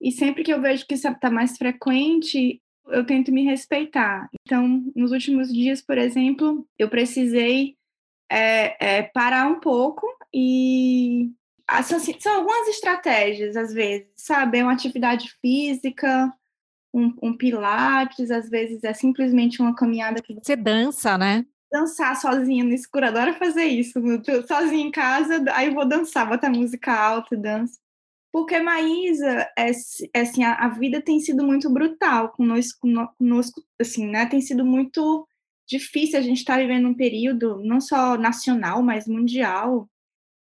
e 0.00 0.12
sempre 0.12 0.44
que 0.44 0.52
eu 0.52 0.60
vejo 0.60 0.86
que 0.86 0.94
isso 0.94 1.08
está 1.08 1.30
mais 1.30 1.56
frequente, 1.56 2.60
eu 2.88 3.04
tento 3.04 3.32
me 3.32 3.44
respeitar. 3.44 4.28
Então, 4.42 4.84
nos 4.94 5.10
últimos 5.10 5.52
dias, 5.52 5.80
por 5.80 5.96
exemplo, 5.96 6.66
eu 6.78 6.88
precisei 6.88 7.76
é, 8.30 8.98
é, 8.98 9.02
parar 9.02 9.46
um 9.48 9.58
pouco 9.58 10.06
e 10.32 11.30
são 12.20 12.36
algumas 12.36 12.68
estratégias 12.68 13.56
às 13.56 13.72
vezes, 13.72 14.08
sabe? 14.16 14.58
É 14.58 14.62
uma 14.62 14.72
atividade 14.72 15.34
física, 15.40 16.32
um, 16.96 17.14
um 17.22 17.36
pilates, 17.36 18.30
às 18.30 18.48
vezes 18.48 18.82
é 18.82 18.94
simplesmente 18.94 19.60
uma 19.60 19.74
caminhada 19.74 20.22
que 20.22 20.34
você 20.34 20.56
dança, 20.56 21.18
né? 21.18 21.44
Dançar 21.70 22.16
sozinha 22.16 22.64
no 22.64 22.72
escuro, 22.72 23.06
adoro 23.06 23.34
fazer 23.34 23.64
isso. 23.64 24.00
Sozinha 24.48 24.86
em 24.86 24.90
casa, 24.90 25.44
aí 25.52 25.66
eu 25.66 25.74
vou 25.74 25.86
dançar, 25.86 26.26
botar 26.26 26.48
música 26.48 26.92
alta, 26.92 27.36
dança. 27.36 27.78
Porque, 28.32 28.58
Maísa, 28.58 29.48
é, 29.58 29.70
é 30.14 30.20
assim, 30.20 30.42
a, 30.42 30.54
a, 30.54 30.68
vida 30.68 31.00
tem 31.02 31.20
sido 31.20 31.44
muito 31.44 31.70
brutal 31.70 32.30
conosco, 32.30 32.88
conosco, 33.18 33.62
assim, 33.80 34.06
né? 34.06 34.26
Tem 34.26 34.40
sido 34.40 34.64
muito 34.64 35.26
difícil 35.68 36.18
a 36.18 36.22
gente 36.22 36.38
estar 36.38 36.54
tá 36.54 36.60
vivendo 36.60 36.88
um 36.88 36.94
período 36.94 37.60
não 37.64 37.80
só 37.80 38.16
nacional, 38.16 38.82
mas 38.82 39.06
mundial, 39.06 39.88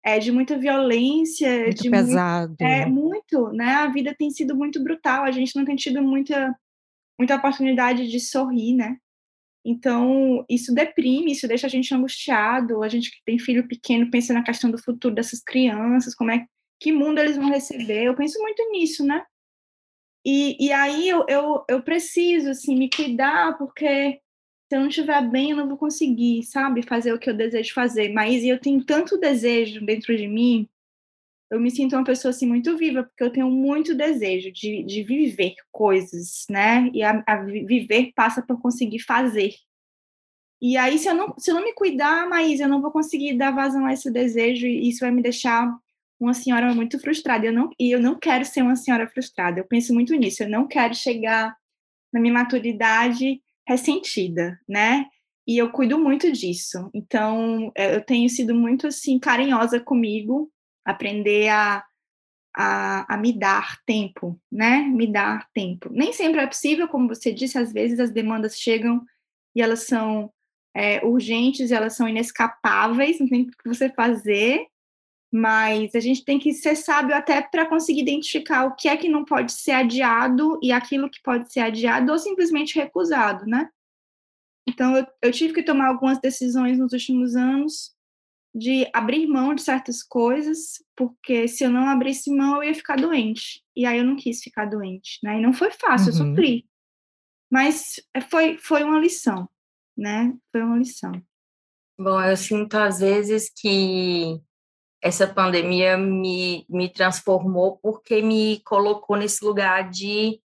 é, 0.03 0.19
de 0.19 0.31
muita 0.31 0.57
violência, 0.57 1.63
muito 1.63 1.83
de 1.83 1.89
pesado. 1.89 2.55
Muito, 2.59 2.63
é 2.63 2.85
muito, 2.85 3.51
né? 3.53 3.73
A 3.75 3.87
vida 3.87 4.15
tem 4.17 4.29
sido 4.31 4.55
muito 4.55 4.83
brutal. 4.83 5.23
A 5.23 5.31
gente 5.31 5.55
não 5.55 5.65
tem 5.65 5.75
tido 5.75 6.01
muita 6.01 6.55
muita 7.17 7.35
oportunidade 7.35 8.09
de 8.09 8.19
sorrir, 8.19 8.73
né? 8.73 8.97
Então, 9.63 10.43
isso 10.49 10.73
deprime, 10.73 11.33
isso 11.33 11.47
deixa 11.47 11.67
a 11.67 11.69
gente 11.69 11.93
angustiado. 11.93 12.81
A 12.81 12.89
gente 12.89 13.11
que 13.11 13.17
tem 13.23 13.37
filho 13.37 13.67
pequeno 13.67 14.09
pensa 14.09 14.33
na 14.33 14.43
questão 14.43 14.71
do 14.71 14.81
futuro 14.81 15.13
dessas 15.13 15.39
crianças, 15.43 16.15
como 16.15 16.31
é 16.31 16.45
que 16.79 16.91
mundo 16.91 17.19
eles 17.19 17.37
vão 17.37 17.49
receber. 17.49 18.05
Eu 18.05 18.15
penso 18.15 18.39
muito 18.41 18.71
nisso, 18.71 19.05
né? 19.05 19.23
E, 20.25 20.65
e 20.65 20.71
aí 20.71 21.07
eu, 21.07 21.25
eu, 21.27 21.63
eu 21.67 21.83
preciso, 21.83 22.49
assim, 22.49 22.75
me 22.75 22.89
cuidar, 22.89 23.55
porque 23.57 24.19
se 24.71 24.75
eu 24.77 24.79
não 24.79 24.87
estiver 24.87 25.29
bem, 25.29 25.51
eu 25.51 25.57
não 25.57 25.67
vou 25.67 25.77
conseguir, 25.77 26.43
sabe, 26.43 26.81
fazer 26.81 27.11
o 27.11 27.19
que 27.19 27.29
eu 27.29 27.33
desejo 27.33 27.73
fazer. 27.73 28.07
Mas 28.13 28.41
eu 28.45 28.57
tenho 28.57 28.81
tanto 28.85 29.17
desejo 29.17 29.85
dentro 29.85 30.15
de 30.15 30.29
mim, 30.29 30.65
eu 31.49 31.59
me 31.59 31.69
sinto 31.69 31.93
uma 31.93 32.05
pessoa 32.05 32.29
assim 32.29 32.47
muito 32.47 32.77
viva, 32.77 33.03
porque 33.03 33.21
eu 33.21 33.29
tenho 33.29 33.51
muito 33.51 33.93
desejo 33.93 34.49
de, 34.49 34.81
de 34.83 35.03
viver 35.03 35.55
coisas, 35.73 36.45
né? 36.49 36.89
E 36.93 37.03
a, 37.03 37.21
a 37.27 37.43
viver 37.43 38.13
passa 38.15 38.41
por 38.41 38.61
conseguir 38.61 38.99
fazer. 38.99 39.53
E 40.61 40.77
aí, 40.77 40.97
se 40.97 41.09
eu, 41.09 41.15
não, 41.15 41.37
se 41.37 41.51
eu 41.51 41.55
não 41.55 41.65
me 41.65 41.73
cuidar, 41.73 42.29
Maís, 42.29 42.61
eu 42.61 42.69
não 42.69 42.81
vou 42.81 42.91
conseguir 42.91 43.37
dar 43.37 43.51
vazão 43.51 43.85
a 43.85 43.91
esse 43.91 44.09
desejo, 44.09 44.65
e 44.65 44.87
isso 44.87 45.01
vai 45.01 45.11
me 45.11 45.21
deixar 45.21 45.69
uma 46.17 46.33
senhora 46.33 46.73
muito 46.73 46.97
frustrada. 46.97 47.45
Eu 47.45 47.51
não, 47.51 47.71
e 47.77 47.91
eu 47.91 47.99
não 47.99 48.15
quero 48.17 48.45
ser 48.45 48.61
uma 48.61 48.77
senhora 48.77 49.05
frustrada. 49.05 49.59
Eu 49.59 49.65
penso 49.65 49.93
muito 49.93 50.15
nisso. 50.15 50.43
Eu 50.43 50.49
não 50.49 50.65
quero 50.65 50.95
chegar 50.95 51.57
na 52.13 52.21
minha 52.21 52.33
maturidade 52.33 53.41
ressentida, 53.67 54.59
né? 54.67 55.05
E 55.47 55.57
eu 55.57 55.71
cuido 55.71 55.97
muito 55.97 56.31
disso. 56.31 56.89
Então, 56.93 57.71
é, 57.75 57.95
eu 57.95 58.03
tenho 58.03 58.29
sido 58.29 58.53
muito 58.53 58.87
assim 58.87 59.19
carinhosa 59.19 59.79
comigo, 59.79 60.51
aprender 60.85 61.49
a, 61.49 61.83
a, 62.55 63.15
a, 63.15 63.17
me 63.17 63.37
dar 63.37 63.77
tempo, 63.85 64.39
né? 64.51 64.81
Me 64.81 65.11
dar 65.11 65.47
tempo. 65.53 65.89
Nem 65.91 66.13
sempre 66.13 66.41
é 66.41 66.47
possível, 66.47 66.87
como 66.87 67.07
você 67.07 67.31
disse, 67.33 67.57
às 67.57 67.71
vezes 67.73 67.99
as 67.99 68.11
demandas 68.11 68.59
chegam 68.59 69.03
e 69.55 69.61
elas 69.61 69.83
são 69.83 70.31
é, 70.75 71.03
urgentes, 71.05 71.71
elas 71.71 71.95
são 71.95 72.07
inescapáveis, 72.07 73.19
não 73.19 73.27
tem 73.27 73.41
o 73.43 73.47
que 73.47 73.67
você 73.67 73.89
fazer, 73.89 74.65
mas 75.31 75.95
a 75.95 75.99
gente 75.99 76.25
tem 76.25 76.37
que 76.37 76.53
ser 76.53 76.75
sábio 76.75 77.15
até 77.15 77.41
para 77.41 77.65
conseguir 77.65 78.01
identificar 78.01 78.65
o 78.65 78.75
que 78.75 78.89
é 78.89 78.97
que 78.97 79.07
não 79.07 79.23
pode 79.23 79.53
ser 79.53 79.71
adiado 79.71 80.59
e 80.61 80.71
aquilo 80.71 81.09
que 81.09 81.21
pode 81.23 81.51
ser 81.51 81.61
adiado 81.61 82.11
ou 82.11 82.19
simplesmente 82.19 82.75
recusado, 82.75 83.45
né? 83.45 83.69
Então, 84.67 84.95
eu, 84.95 85.07
eu 85.21 85.31
tive 85.31 85.53
que 85.53 85.63
tomar 85.63 85.87
algumas 85.87 86.19
decisões 86.19 86.77
nos 86.77 86.91
últimos 86.91 87.35
anos 87.35 87.95
de 88.53 88.85
abrir 88.93 89.25
mão 89.27 89.55
de 89.55 89.61
certas 89.61 90.03
coisas, 90.03 90.83
porque 90.95 91.47
se 91.47 91.63
eu 91.63 91.69
não 91.69 91.87
abrisse 91.87 92.29
mão, 92.29 92.57
eu 92.57 92.63
ia 92.63 92.75
ficar 92.75 92.97
doente. 92.97 93.63
E 93.75 93.85
aí 93.85 93.99
eu 93.99 94.03
não 94.03 94.17
quis 94.17 94.41
ficar 94.41 94.65
doente, 94.65 95.19
né? 95.23 95.39
E 95.39 95.41
não 95.41 95.53
foi 95.53 95.71
fácil, 95.71 96.11
uhum. 96.11 96.19
eu 96.19 96.27
sofri. 96.27 96.69
Mas 97.49 98.01
foi, 98.29 98.57
foi 98.57 98.83
uma 98.83 98.99
lição, 98.99 99.49
né? 99.97 100.33
Foi 100.51 100.61
uma 100.61 100.77
lição. 100.77 101.11
Bom, 101.97 102.21
eu 102.21 102.35
sinto 102.35 102.75
às 102.75 102.99
vezes 102.99 103.49
que 103.55 104.41
essa 105.01 105.25
pandemia 105.25 105.97
me, 105.97 106.65
me 106.69 106.87
transformou 106.87 107.77
porque 107.81 108.21
me 108.21 108.59
colocou 108.59 109.17
nesse 109.17 109.43
lugar 109.43 109.89
de 109.89 110.39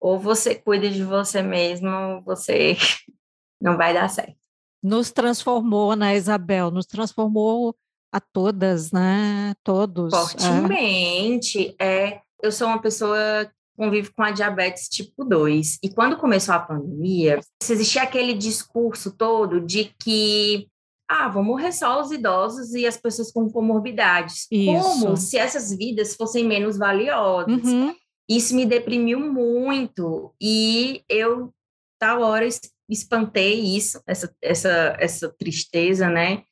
ou 0.00 0.18
você 0.18 0.54
cuida 0.54 0.88
de 0.88 1.02
você 1.02 1.42
mesmo, 1.42 1.88
ou 1.88 2.22
você 2.22 2.76
não 3.60 3.76
vai 3.76 3.92
dar 3.92 4.08
certo. 4.08 4.36
Nos 4.82 5.10
transformou, 5.10 5.96
né, 5.96 6.16
Isabel? 6.16 6.70
Nos 6.70 6.86
transformou 6.86 7.74
a 8.12 8.20
todas, 8.20 8.92
né? 8.92 9.54
Todos. 9.64 10.12
É. 10.12 10.16
Fortemente. 10.16 11.74
É. 11.78 12.08
é. 12.08 12.20
Eu 12.40 12.52
sou 12.52 12.68
uma 12.68 12.80
pessoa 12.80 13.46
que 13.46 13.52
convive 13.76 14.12
com 14.12 14.22
a 14.22 14.30
diabetes 14.30 14.88
tipo 14.88 15.24
2. 15.24 15.78
E 15.82 15.88
quando 15.88 16.16
começou 16.16 16.54
a 16.54 16.60
pandemia, 16.60 17.40
existia 17.60 18.02
aquele 18.02 18.34
discurso 18.34 19.16
todo 19.16 19.60
de 19.60 19.92
que 19.98 20.68
ah, 21.08 21.28
morrer 21.30 21.72
só 21.72 22.00
os 22.00 22.10
idosos 22.10 22.74
e 22.74 22.86
as 22.86 22.96
pessoas 22.96 23.30
com 23.30 23.50
comorbidades. 23.50 24.46
Isso. 24.50 24.82
Como 24.82 25.16
se 25.16 25.38
essas 25.38 25.76
vidas 25.76 26.14
fossem 26.16 26.44
menos 26.44 26.76
valiosas. 26.76 27.64
Uhum. 27.64 27.94
Isso 28.28 28.54
me 28.56 28.66
deprimiu 28.66 29.20
muito 29.20 30.34
e 30.40 31.04
eu, 31.08 31.54
tal 31.98 32.22
hora, 32.22 32.46
espantei 32.88 33.60
isso, 33.76 34.02
essa, 34.06 34.34
essa, 34.42 34.96
essa 34.98 35.28
tristeza, 35.38 36.08
né? 36.08 36.42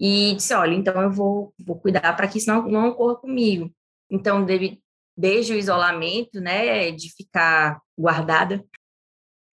E 0.00 0.34
disse, 0.36 0.54
olha, 0.54 0.74
então 0.74 1.00
eu 1.02 1.10
vou, 1.10 1.52
vou 1.58 1.78
cuidar 1.78 2.16
para 2.16 2.28
que 2.28 2.38
isso 2.38 2.48
não, 2.48 2.62
não 2.68 2.88
ocorra 2.88 3.16
comigo. 3.16 3.70
Então, 4.10 4.44
deve, 4.44 4.80
desde 5.16 5.52
o 5.52 5.58
isolamento, 5.58 6.40
né, 6.40 6.90
de 6.90 7.12
ficar 7.14 7.80
guardada, 7.98 8.64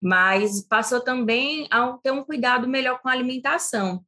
mas 0.01 0.61
passou 0.61 1.01
também 1.01 1.67
a 1.71 1.97
ter 2.03 2.11
um 2.11 2.23
cuidado 2.23 2.67
melhor 2.67 3.01
com 3.01 3.09
a 3.09 3.11
alimentação. 3.11 4.05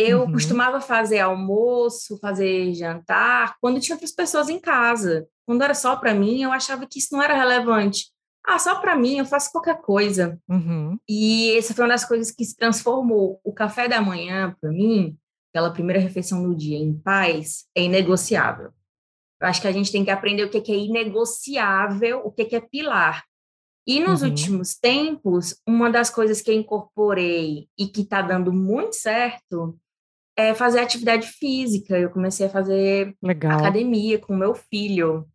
Eu 0.00 0.22
uhum. 0.22 0.32
costumava 0.32 0.80
fazer 0.80 1.18
almoço, 1.18 2.18
fazer 2.18 2.72
jantar, 2.74 3.56
quando 3.60 3.80
tinha 3.80 3.94
outras 3.94 4.12
pessoas 4.12 4.48
em 4.48 4.58
casa. 4.58 5.28
Quando 5.46 5.62
era 5.62 5.74
só 5.74 5.94
para 5.96 6.14
mim, 6.14 6.42
eu 6.42 6.50
achava 6.50 6.86
que 6.86 6.98
isso 6.98 7.08
não 7.12 7.22
era 7.22 7.34
relevante. 7.34 8.06
Ah, 8.46 8.58
só 8.58 8.80
para 8.80 8.96
mim, 8.96 9.18
eu 9.18 9.26
faço 9.26 9.52
qualquer 9.52 9.78
coisa. 9.82 10.40
Uhum. 10.48 10.98
E 11.06 11.54
essa 11.58 11.74
foi 11.74 11.84
uma 11.84 11.90
das 11.90 12.04
coisas 12.04 12.30
que 12.30 12.44
se 12.44 12.56
transformou. 12.56 13.38
O 13.44 13.52
café 13.52 13.88
da 13.88 14.00
manhã, 14.00 14.56
para 14.58 14.70
mim, 14.70 15.18
aquela 15.52 15.70
primeira 15.70 16.00
refeição 16.00 16.42
do 16.42 16.54
dia 16.54 16.78
em 16.78 16.94
paz, 16.94 17.66
é 17.76 17.82
inegociável. 17.82 18.72
Eu 19.40 19.48
acho 19.48 19.60
que 19.60 19.68
a 19.68 19.72
gente 19.72 19.92
tem 19.92 20.04
que 20.04 20.10
aprender 20.10 20.44
o 20.44 20.50
que 20.50 20.72
é 20.72 20.76
inegociável, 20.76 22.22
o 22.24 22.30
que 22.30 22.56
é 22.56 22.60
pilar. 22.60 23.22
E 23.86 24.00
nos 24.00 24.22
uhum. 24.22 24.28
últimos 24.28 24.74
tempos, 24.74 25.60
uma 25.66 25.90
das 25.90 26.08
coisas 26.08 26.40
que 26.40 26.50
eu 26.50 26.54
incorporei 26.54 27.68
e 27.78 27.86
que 27.86 28.02
está 28.02 28.22
dando 28.22 28.52
muito 28.52 28.94
certo 28.94 29.78
é 30.40 30.54
fazer 30.54 30.80
atividade 30.80 31.26
física. 31.26 31.98
Eu 31.98 32.10
comecei 32.10 32.46
a 32.46 32.50
fazer 32.50 33.14
Legal. 33.22 33.58
academia 33.58 34.18
com 34.18 34.36
meu 34.36 34.54
filho. 34.54 35.26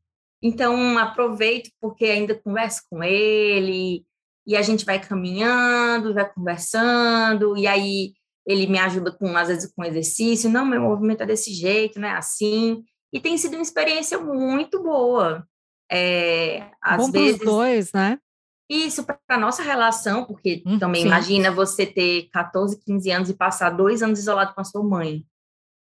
Então, 0.42 0.98
aproveito 0.98 1.70
porque 1.80 2.06
ainda 2.06 2.36
converso 2.36 2.82
com 2.90 3.04
ele 3.04 4.06
e 4.46 4.56
a 4.56 4.62
gente 4.62 4.86
vai 4.86 5.00
caminhando, 5.00 6.14
vai 6.14 6.32
conversando, 6.32 7.58
e 7.58 7.66
aí 7.66 8.14
ele 8.46 8.68
me 8.68 8.78
ajuda 8.78 9.12
com, 9.12 9.36
às 9.36 9.48
vezes, 9.48 9.74
com 9.74 9.84
exercício. 9.84 10.50
Não, 10.50 10.66
meu 10.66 10.82
movimento 10.82 11.24
é 11.24 11.26
desse 11.26 11.52
jeito, 11.52 12.00
não 12.00 12.08
é 12.08 12.12
assim. 12.12 12.84
E 13.12 13.20
tem 13.20 13.38
sido 13.38 13.54
uma 13.54 13.64
experiência 13.64 14.20
muito 14.20 14.84
boa. 14.84 15.48
É, 15.92 16.70
às 16.82 16.98
Bom 16.98 17.12
vezes, 17.12 17.40
dois, 17.40 17.92
né? 17.94 18.20
Isso 18.70 19.04
para 19.04 19.20
a 19.30 19.38
nossa 19.38 19.62
relação, 19.62 20.26
porque 20.26 20.64
hum, 20.66 20.80
também 20.80 21.02
sim. 21.02 21.08
imagina 21.08 21.52
você 21.52 21.86
ter 21.86 22.30
14, 22.32 22.80
15 22.84 23.12
anos 23.12 23.30
e 23.30 23.34
passar 23.34 23.70
dois 23.70 24.02
anos 24.02 24.20
isolado 24.20 24.54
com 24.54 24.62
a 24.62 24.64
sua 24.64 24.84
mãe. 24.84 25.24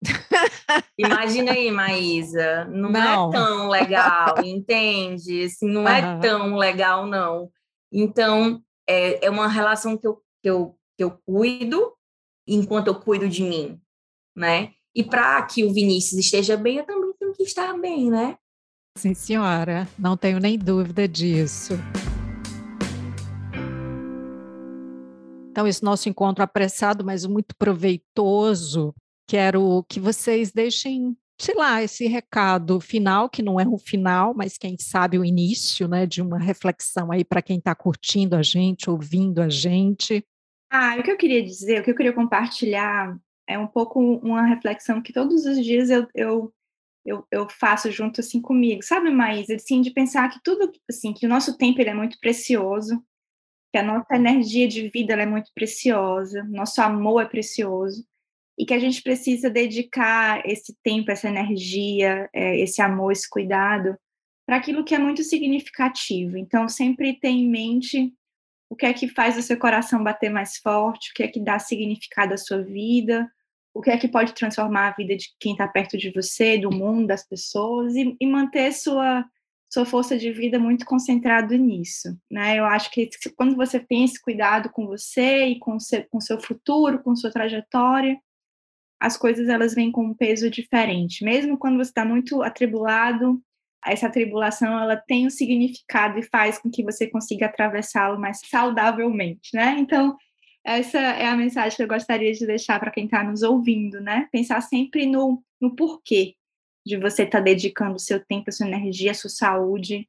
Imagina 0.99 1.53
aí, 1.53 1.71
Maísa, 1.71 2.65
não, 2.67 2.91
é 2.91 2.93
não, 2.93 3.29
é 3.29 3.33
tão 3.33 3.69
legal, 3.69 4.35
entende? 4.45 5.45
Assim, 5.45 5.69
não 5.69 5.83
uhum. 5.83 5.89
é 5.89 6.19
tão 6.21 6.57
legal, 6.57 7.07
não. 7.07 7.51
Então, 7.93 8.63
é, 8.89 9.25
é 9.27 9.31
uma 9.31 9.49
relação 9.49 9.97
que 9.97 10.07
eu, 10.07 10.23
que, 10.43 10.51
eu, 10.51 10.77
que 10.97 11.05
eu 11.05 11.11
cuido 11.25 11.93
enquanto 12.47 12.89
eu 12.89 12.95
cuido 12.95 13.29
de 13.29 13.43
mim, 13.43 13.81
né? 14.35 14.73
E 14.95 15.05
para 15.05 15.43
que 15.43 15.65
o 15.65 15.73
Vinícius 15.73 16.21
esteja 16.21 16.57
bem, 16.57 16.79
eu 16.79 16.85
também 16.85 17.13
tenho 17.19 17.33
que 17.33 17.43
estar 17.43 17.79
bem, 17.79 18.11
né? 18.11 18.37
Sim, 18.97 19.13
senhora, 19.13 19.87
não 19.99 20.17
tenho 20.17 20.41
nem 20.41 20.59
dúvida 20.59 21.07
disso. 21.07 21.75
Então, 25.57 25.67
esse 25.67 25.83
nosso 25.83 26.07
encontro 26.07 26.45
apressado, 26.45 27.03
mas 27.03 27.25
muito 27.25 27.57
proveitoso, 27.57 28.95
quero 29.27 29.83
que 29.89 29.99
vocês 29.99 30.53
deixem, 30.53 31.17
sei 31.41 31.55
lá, 31.55 31.83
esse 31.83 32.07
recado 32.07 32.79
final, 32.79 33.31
que 33.31 33.43
não 33.43 33.59
é 33.59 33.67
o 33.67 33.79
final, 33.79 34.35
mas 34.37 34.59
quem 34.59 34.77
sabe 34.79 35.19
o 35.19 35.25
início, 35.25 35.89
né, 35.89 36.05
de 36.05 36.21
uma 36.21 36.39
reflexão 36.39 37.11
aí 37.11 37.25
para 37.25 37.41
quem 37.41 37.57
está 37.57 37.75
curtindo 37.75 38.37
a 38.37 38.43
gente, 38.43 38.91
ouvindo 38.91 39.41
a 39.41 39.49
gente. 39.49 40.23
Ah, 40.71 40.95
o 40.99 41.03
que 41.03 41.11
eu 41.11 41.17
queria 41.17 41.43
dizer, 41.43 41.81
o 41.81 41.85
que 41.85 41.91
eu 41.91 41.97
queria 41.97 42.13
compartilhar 42.13 43.17
é 43.49 43.59
um 43.59 43.67
pouco 43.67 43.99
uma 43.99 44.45
reflexão 44.45 45.01
que 45.01 45.11
todos 45.11 45.47
os 45.47 45.65
dias 45.65 45.89
eu, 45.89 46.07
eu 46.15 46.53
eu, 47.03 47.25
eu, 47.31 47.49
faço 47.49 47.91
junto 47.91 48.21
assim 48.21 48.43
comigo, 48.43 48.83
sabe, 48.83 49.11
Maísa? 49.11 49.55
Assim, 49.55 49.81
de 49.81 49.93
pensar 49.93 50.29
que 50.29 50.41
tudo, 50.43 50.71
assim, 50.91 51.15
que 51.15 51.25
o 51.25 51.29
nosso 51.29 51.57
tempo 51.57 51.81
ele 51.81 51.91
é 51.91 51.95
muito 51.95 52.19
precioso, 52.21 53.01
que 53.77 53.81
a 53.81 53.83
nossa 53.83 54.17
energia 54.17 54.67
de 54.67 54.89
vida 54.89 55.13
é 55.13 55.27
muito 55.27 55.51
preciosa, 55.55 56.43
nosso 56.45 56.81
amor 56.81 57.21
é 57.21 57.27
precioso 57.27 58.07
e 58.59 58.65
que 58.65 58.73
a 58.73 58.79
gente 58.79 59.03
precisa 59.03 59.51
dedicar 59.51 60.41
esse 60.47 60.75
tempo, 60.83 61.11
essa 61.11 61.29
energia, 61.29 62.27
é, 62.33 62.59
esse 62.59 62.81
amor, 62.81 63.13
esse 63.13 63.29
cuidado 63.29 63.95
para 64.47 64.57
aquilo 64.57 64.83
que 64.83 64.95
é 64.95 64.99
muito 64.99 65.23
significativo. 65.23 66.39
Então, 66.39 66.71
sempre 66.71 67.21
tenha 67.21 67.39
em 67.39 67.51
mente 67.51 68.15
o 68.71 68.75
que 68.75 68.87
é 68.87 68.95
que 68.95 69.09
faz 69.09 69.37
o 69.37 69.43
seu 69.43 69.59
coração 69.59 70.03
bater 70.03 70.31
mais 70.31 70.57
forte, 70.57 71.11
o 71.11 71.15
que 71.15 71.25
é 71.25 71.29
que 71.29 71.39
dá 71.39 71.59
significado 71.59 72.33
à 72.33 72.39
sua 72.39 72.63
vida, 72.63 73.31
o 73.75 73.83
que 73.83 73.91
é 73.91 73.99
que 73.99 74.09
pode 74.09 74.33
transformar 74.33 74.89
a 74.89 74.97
vida 74.97 75.15
de 75.15 75.29
quem 75.39 75.53
está 75.53 75.69
perto 75.69 75.99
de 75.99 76.11
você, 76.13 76.57
do 76.57 76.71
mundo, 76.71 77.09
das 77.09 77.29
pessoas, 77.29 77.95
e, 77.95 78.17
e 78.19 78.27
manter 78.27 78.73
sua 78.73 79.23
sua 79.69 79.85
força 79.85 80.17
de 80.17 80.33
vida 80.33 80.59
muito 80.59 80.87
concentrado 80.87 81.57
nisso, 81.57 82.17
né? 82.31 82.59
Eu 82.59 82.65
acho 82.65 82.91
que 82.91 83.09
quando 83.37 83.57
você 83.57 83.81
tem 83.81 84.05
esse 84.05 84.21
cuidado 84.21 84.71
com 84.71 84.87
você 84.87 85.47
e 85.47 85.59
com 85.59 85.79
seu, 85.79 86.05
com 86.09 86.21
seu 86.21 86.41
futuro, 86.41 87.03
com 87.03 87.17
sua 87.17 87.31
trajetória, 87.31 88.19
as 89.01 89.17
coisas 89.17 89.49
elas 89.49 89.75
vêm 89.75 89.91
com 89.91 90.05
um 90.05 90.15
peso 90.15 90.49
diferente. 90.49 91.25
Mesmo 91.25 91.59
quando 91.59 91.77
você 91.77 91.91
está 91.91 92.05
muito 92.05 92.43
atribulado, 92.43 93.43
essa 93.85 94.07
atribulação 94.07 94.79
ela 94.81 94.97
tem 94.97 95.27
um 95.27 95.31
significado 95.31 96.19
e 96.19 96.23
faz 96.23 96.59
com 96.59 96.71
que 96.71 96.83
você 96.83 97.07
consiga 97.07 97.47
atravessá-lo 97.47 98.19
mais 98.19 98.41
saudavelmente, 98.49 99.51
né? 99.55 99.77
Então 99.79 100.17
essa 100.65 100.99
é 100.99 101.27
a 101.27 101.37
mensagem 101.37 101.77
que 101.77 101.83
eu 101.83 101.89
gostaria 101.89 102.33
de 102.33 102.47
deixar 102.47 102.81
para 102.81 102.91
quem 102.91 103.05
está 103.05 103.23
nos 103.23 103.43
ouvindo, 103.43 104.01
né? 104.01 104.29
Pensar 104.33 104.61
sempre 104.61 105.07
no, 105.07 105.43
no 105.61 105.77
porquê 105.77 106.35
de 106.87 106.97
você 106.97 107.25
estar 107.25 107.39
tá 107.39 107.45
dedicando 107.45 107.97
o 107.97 108.01
seu 108.01 108.25
tempo, 108.25 108.49
a 108.49 108.53
sua 108.53 108.69
energia, 108.69 109.11
a 109.11 109.15
sua 109.15 109.29
saúde 109.29 110.09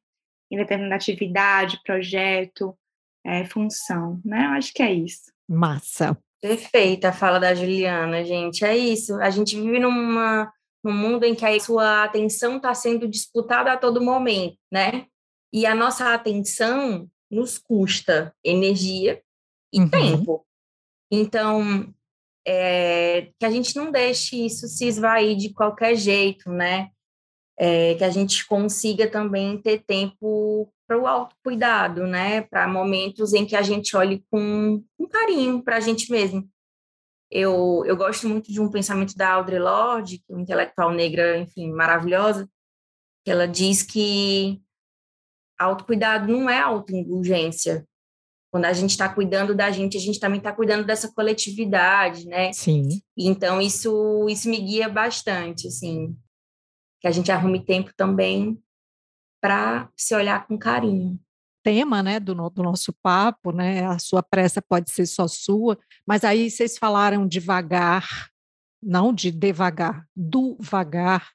em 0.50 0.56
determinada 0.56 0.94
atividade, 0.94 1.80
projeto, 1.84 2.78
é, 3.26 3.44
função, 3.44 4.20
né? 4.24 4.46
Eu 4.46 4.50
acho 4.50 4.72
que 4.72 4.82
é 4.82 4.92
isso. 4.92 5.32
Massa. 5.48 6.16
Perfeita 6.40 7.08
a 7.08 7.12
fala 7.12 7.40
da 7.40 7.52
Juliana, 7.52 8.24
gente. 8.24 8.64
É 8.64 8.76
isso. 8.76 9.16
A 9.16 9.28
gente 9.28 9.60
vive 9.60 9.80
numa, 9.80 10.50
num 10.84 10.92
mundo 10.92 11.24
em 11.24 11.34
que 11.34 11.44
a 11.44 11.60
sua 11.60 12.04
atenção 12.04 12.58
está 12.58 12.72
sendo 12.72 13.08
disputada 13.08 13.72
a 13.72 13.76
todo 13.76 14.00
momento, 14.00 14.56
né? 14.72 15.06
E 15.52 15.66
a 15.66 15.74
nossa 15.74 16.14
atenção 16.14 17.10
nos 17.30 17.58
custa 17.58 18.32
energia 18.44 19.20
e 19.72 19.80
uhum. 19.80 19.90
tempo. 19.90 20.46
Então, 21.10 21.92
é, 22.50 23.30
que 23.38 23.44
a 23.44 23.50
gente 23.50 23.76
não 23.76 23.92
deixe 23.92 24.46
isso 24.46 24.66
se 24.66 24.86
esvair 24.86 25.36
de 25.36 25.52
qualquer 25.52 25.94
jeito, 25.94 26.50
né? 26.50 26.88
É, 27.58 27.94
que 27.96 28.04
a 28.04 28.10
gente 28.10 28.46
consiga 28.46 29.10
também 29.10 29.60
ter 29.60 29.84
tempo 29.84 30.72
para 30.86 30.98
o 30.98 31.06
autocuidado, 31.06 32.06
né? 32.06 32.40
Para 32.40 32.66
momentos 32.66 33.34
em 33.34 33.44
que 33.44 33.54
a 33.54 33.60
gente 33.60 33.94
olhe 33.94 34.24
com, 34.30 34.82
carinho 35.10 35.62
para 35.62 35.76
a 35.76 35.80
gente 35.80 36.10
mesmo. 36.10 36.48
Eu, 37.30 37.82
eu 37.84 37.96
gosto 37.96 38.26
muito 38.26 38.50
de 38.50 38.60
um 38.60 38.70
pensamento 38.70 39.14
da 39.14 39.34
Audre 39.34 39.58
Lorde, 39.58 40.18
que 40.18 40.32
é 40.32 40.34
uma 40.34 40.42
intelectual 40.42 40.90
negra, 40.90 41.36
enfim, 41.38 41.70
maravilhosa, 41.70 42.48
que 43.24 43.30
ela 43.30 43.46
diz 43.46 43.82
que 43.82 44.62
autocuidado 45.58 46.32
não 46.32 46.48
é 46.48 46.60
autoindulgência, 46.60 47.86
quando 48.50 48.64
a 48.64 48.72
gente 48.72 48.90
está 48.90 49.08
cuidando 49.08 49.54
da 49.54 49.70
gente, 49.70 49.96
a 49.96 50.00
gente 50.00 50.18
também 50.18 50.38
está 50.38 50.52
cuidando 50.52 50.84
dessa 50.84 51.12
coletividade, 51.12 52.26
né? 52.26 52.52
Sim. 52.52 53.02
Então, 53.16 53.60
isso, 53.60 54.26
isso 54.28 54.48
me 54.48 54.58
guia 54.58 54.88
bastante, 54.88 55.68
assim, 55.68 56.16
que 57.00 57.06
a 57.06 57.10
gente 57.10 57.30
arrume 57.30 57.64
tempo 57.64 57.92
também 57.96 58.58
para 59.40 59.90
se 59.96 60.14
olhar 60.14 60.46
com 60.46 60.58
carinho. 60.58 61.18
Tema, 61.62 62.02
né, 62.02 62.18
do, 62.18 62.34
do 62.48 62.62
nosso 62.62 62.92
papo, 63.02 63.52
né? 63.52 63.84
A 63.84 63.98
sua 63.98 64.22
pressa 64.22 64.62
pode 64.62 64.90
ser 64.90 65.06
só 65.06 65.28
sua, 65.28 65.78
mas 66.06 66.24
aí 66.24 66.50
vocês 66.50 66.78
falaram 66.78 67.28
devagar, 67.28 68.30
não 68.82 69.12
de 69.12 69.30
devagar, 69.30 70.06
do 70.16 70.56
vagar, 70.58 71.30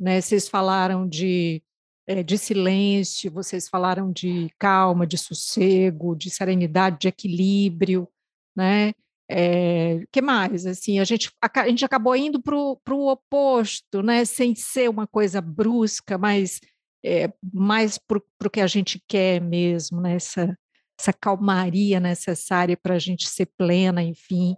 né? 0.00 0.20
Vocês 0.20 0.48
falaram 0.48 1.08
de 1.08 1.62
é, 2.06 2.22
de 2.22 2.38
silêncio, 2.38 3.32
vocês 3.32 3.68
falaram 3.68 4.12
de 4.12 4.48
calma, 4.58 5.06
de 5.06 5.18
sossego, 5.18 6.14
de 6.14 6.30
serenidade, 6.30 6.98
de 7.00 7.08
equilíbrio, 7.08 8.08
né? 8.56 8.92
É, 9.28 10.04
que 10.12 10.22
mais? 10.22 10.66
Assim, 10.66 11.00
a 11.00 11.04
gente, 11.04 11.30
a, 11.42 11.68
gente 11.68 11.84
acabou 11.84 12.14
indo 12.14 12.40
para 12.40 12.54
o 12.56 13.10
oposto, 13.10 14.02
né? 14.02 14.24
Sem 14.24 14.54
ser 14.54 14.88
uma 14.88 15.06
coisa 15.06 15.40
brusca, 15.40 16.16
mas 16.16 16.60
é, 17.04 17.32
mais 17.52 17.98
para 17.98 18.18
o 18.18 18.50
que 18.50 18.60
a 18.60 18.66
gente 18.66 19.02
quer 19.08 19.40
mesmo, 19.40 20.00
né? 20.00 20.14
Essa, 20.14 20.56
essa 20.98 21.12
calmaria 21.12 21.98
necessária 21.98 22.76
para 22.76 22.94
a 22.94 22.98
gente 22.98 23.28
ser 23.28 23.46
plena, 23.58 24.02
enfim. 24.02 24.56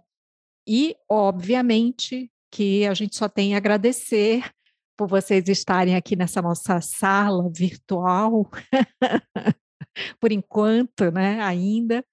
E, 0.67 0.95
obviamente, 1.09 2.31
que 2.51 2.85
a 2.85 2.93
gente 2.93 3.15
só 3.15 3.27
tem 3.27 3.55
a 3.55 3.57
agradecer 3.57 4.51
por 4.99 5.07
vocês 5.07 5.47
estarem 5.47 5.95
aqui 5.95 6.13
nessa 6.13 6.41
nossa 6.41 6.81
sala 6.81 7.49
virtual, 7.49 8.51
por 10.19 10.29
enquanto, 10.29 11.09
né, 11.09 11.39
ainda. 11.39 12.03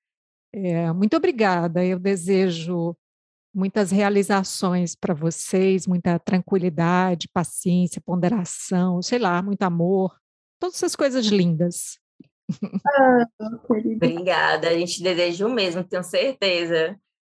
É, 0.55 0.93
muito 0.93 1.17
obrigada. 1.17 1.85
Eu 1.85 1.99
desejo 1.99 2.97
muitas 3.53 3.91
realizações 3.91 4.95
para 4.95 5.13
vocês, 5.15 5.85
muita 5.85 6.17
tranquilidade, 6.21 7.29
paciência, 7.29 8.01
ponderação, 8.01 9.03
sei 9.03 9.19
lá, 9.19 9.43
muito 9.43 9.63
amor, 9.63 10.17
todas 10.61 10.77
essas 10.77 10.95
coisas 10.95 11.27
lindas. 11.27 11.99
Ah, 12.87 13.25
obrigada, 13.69 14.69
a 14.69 14.79
gente 14.79 15.03
deseja 15.03 15.45
o 15.45 15.51
mesmo, 15.51 15.83
tenho 15.83 16.05
certeza. 16.05 16.97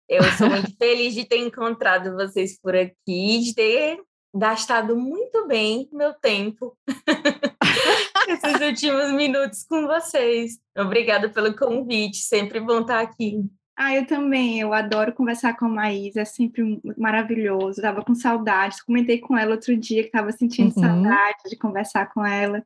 Eu 0.10 0.24
sou 0.38 0.50
muito 0.50 0.76
feliz 0.78 1.14
de 1.14 1.24
ter 1.24 1.38
encontrado 1.38 2.16
vocês 2.16 2.60
por 2.60 2.76
aqui, 2.76 3.40
de 3.40 3.56
ter 3.56 4.02
gastado 4.38 4.96
muito 4.96 5.48
bem 5.48 5.90
meu 5.92 6.14
tempo 6.14 6.78
esses 8.28 8.62
últimos 8.62 9.12
minutos 9.14 9.64
com 9.64 9.88
vocês. 9.88 10.60
Obrigada 10.78 11.30
pelo 11.30 11.56
convite, 11.56 12.18
sempre 12.18 12.60
bom 12.60 12.82
estar 12.82 13.00
aqui. 13.00 13.44
Ah, 13.76 13.96
eu 13.96 14.08
também, 14.08 14.60
eu 14.60 14.74
adoro 14.74 15.14
conversar 15.14 15.56
com 15.56 15.66
a 15.66 15.70
Maísa, 15.70 16.22
é 16.22 16.26
sempre 16.26 16.82
maravilhoso. 16.98 17.80
Estava 17.80 18.04
com 18.04 18.16
saudades, 18.16 18.82
comentei 18.82 19.20
com 19.20 19.38
ela 19.38 19.52
outro 19.52 19.78
dia 19.78 20.02
que 20.02 20.08
estava 20.08 20.32
sentindo 20.32 20.76
uhum. 20.76 20.84
saudade 20.84 21.44
de 21.48 21.56
conversar 21.56 22.12
com 22.12 22.26
ela. 22.26 22.66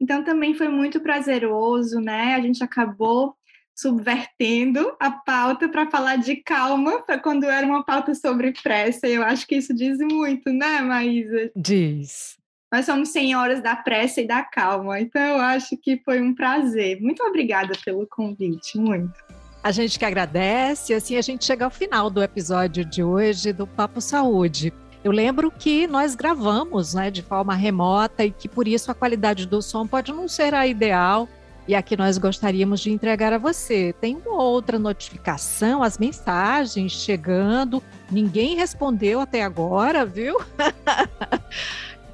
Então 0.00 0.24
também 0.24 0.54
foi 0.54 0.68
muito 0.68 1.00
prazeroso, 1.00 2.00
né? 2.00 2.34
A 2.34 2.40
gente 2.40 2.64
acabou 2.64 3.35
subvertendo 3.76 4.96
a 4.98 5.10
pauta 5.10 5.68
para 5.68 5.90
falar 5.90 6.16
de 6.16 6.36
calma, 6.36 7.02
para 7.02 7.18
quando 7.18 7.44
era 7.44 7.66
uma 7.66 7.84
pauta 7.84 8.14
sobre 8.14 8.52
pressa. 8.62 9.06
Eu 9.06 9.22
acho 9.22 9.46
que 9.46 9.56
isso 9.56 9.74
diz 9.74 9.98
muito, 9.98 10.50
né, 10.50 10.80
Maísa? 10.80 11.50
Diz. 11.54 12.36
Nós 12.72 12.86
somos 12.86 13.10
senhoras 13.10 13.62
da 13.62 13.76
pressa 13.76 14.20
e 14.20 14.26
da 14.26 14.42
calma, 14.42 15.00
então 15.00 15.22
eu 15.22 15.40
acho 15.40 15.76
que 15.76 16.00
foi 16.04 16.20
um 16.20 16.34
prazer. 16.34 17.00
Muito 17.00 17.22
obrigada 17.22 17.74
pelo 17.84 18.06
convite, 18.06 18.78
muito. 18.78 19.14
A 19.62 19.70
gente 19.70 19.98
que 19.98 20.04
agradece, 20.04 20.94
assim 20.94 21.16
a 21.16 21.22
gente 21.22 21.44
chega 21.44 21.64
ao 21.64 21.70
final 21.70 22.08
do 22.08 22.22
episódio 22.22 22.84
de 22.84 23.02
hoje 23.02 23.52
do 23.52 23.66
Papo 23.66 24.00
Saúde. 24.00 24.72
Eu 25.04 25.12
lembro 25.12 25.52
que 25.52 25.86
nós 25.86 26.16
gravamos 26.16 26.94
né, 26.94 27.10
de 27.10 27.22
forma 27.22 27.54
remota 27.54 28.24
e 28.24 28.30
que 28.30 28.48
por 28.48 28.66
isso 28.66 28.90
a 28.90 28.94
qualidade 28.94 29.46
do 29.46 29.62
som 29.62 29.86
pode 29.86 30.12
não 30.12 30.26
ser 30.26 30.52
a 30.52 30.66
ideal, 30.66 31.28
e 31.68 31.74
aqui 31.74 31.96
nós 31.96 32.16
gostaríamos 32.18 32.80
de 32.80 32.90
entregar 32.90 33.32
a 33.32 33.38
você. 33.38 33.94
Tem 34.00 34.16
uma 34.16 34.42
outra 34.42 34.78
notificação, 34.78 35.82
as 35.82 35.98
mensagens 35.98 36.92
chegando, 36.92 37.82
ninguém 38.10 38.56
respondeu 38.56 39.20
até 39.20 39.42
agora, 39.42 40.04
viu? 40.04 40.36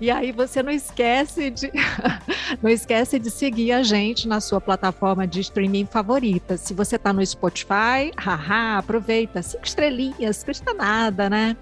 E 0.03 0.11
aí 0.11 0.33
você 0.33 0.65
não 0.65 0.73
esquece 0.73 1.49
de 1.49 1.71
não 2.61 2.69
esquece 2.69 3.21
de 3.21 3.31
seguir 3.31 3.71
a 3.71 3.85
gente 3.85 4.27
na 4.27 4.41
sua 4.41 4.61
plataforma 4.61 5.29
de 5.29 5.39
streaming 5.39 5.87
favorita. 5.87 6.57
Se 6.57 6.75
você 6.75 6.97
está 6.97 7.13
no 7.13 7.25
Spotify, 7.25 8.11
haha, 8.19 8.79
aproveita, 8.79 9.41
cinco 9.43 9.65
estrelinhas, 9.65 10.43
custa 10.43 10.75
nada, 10.75 11.31
né? 11.31 11.57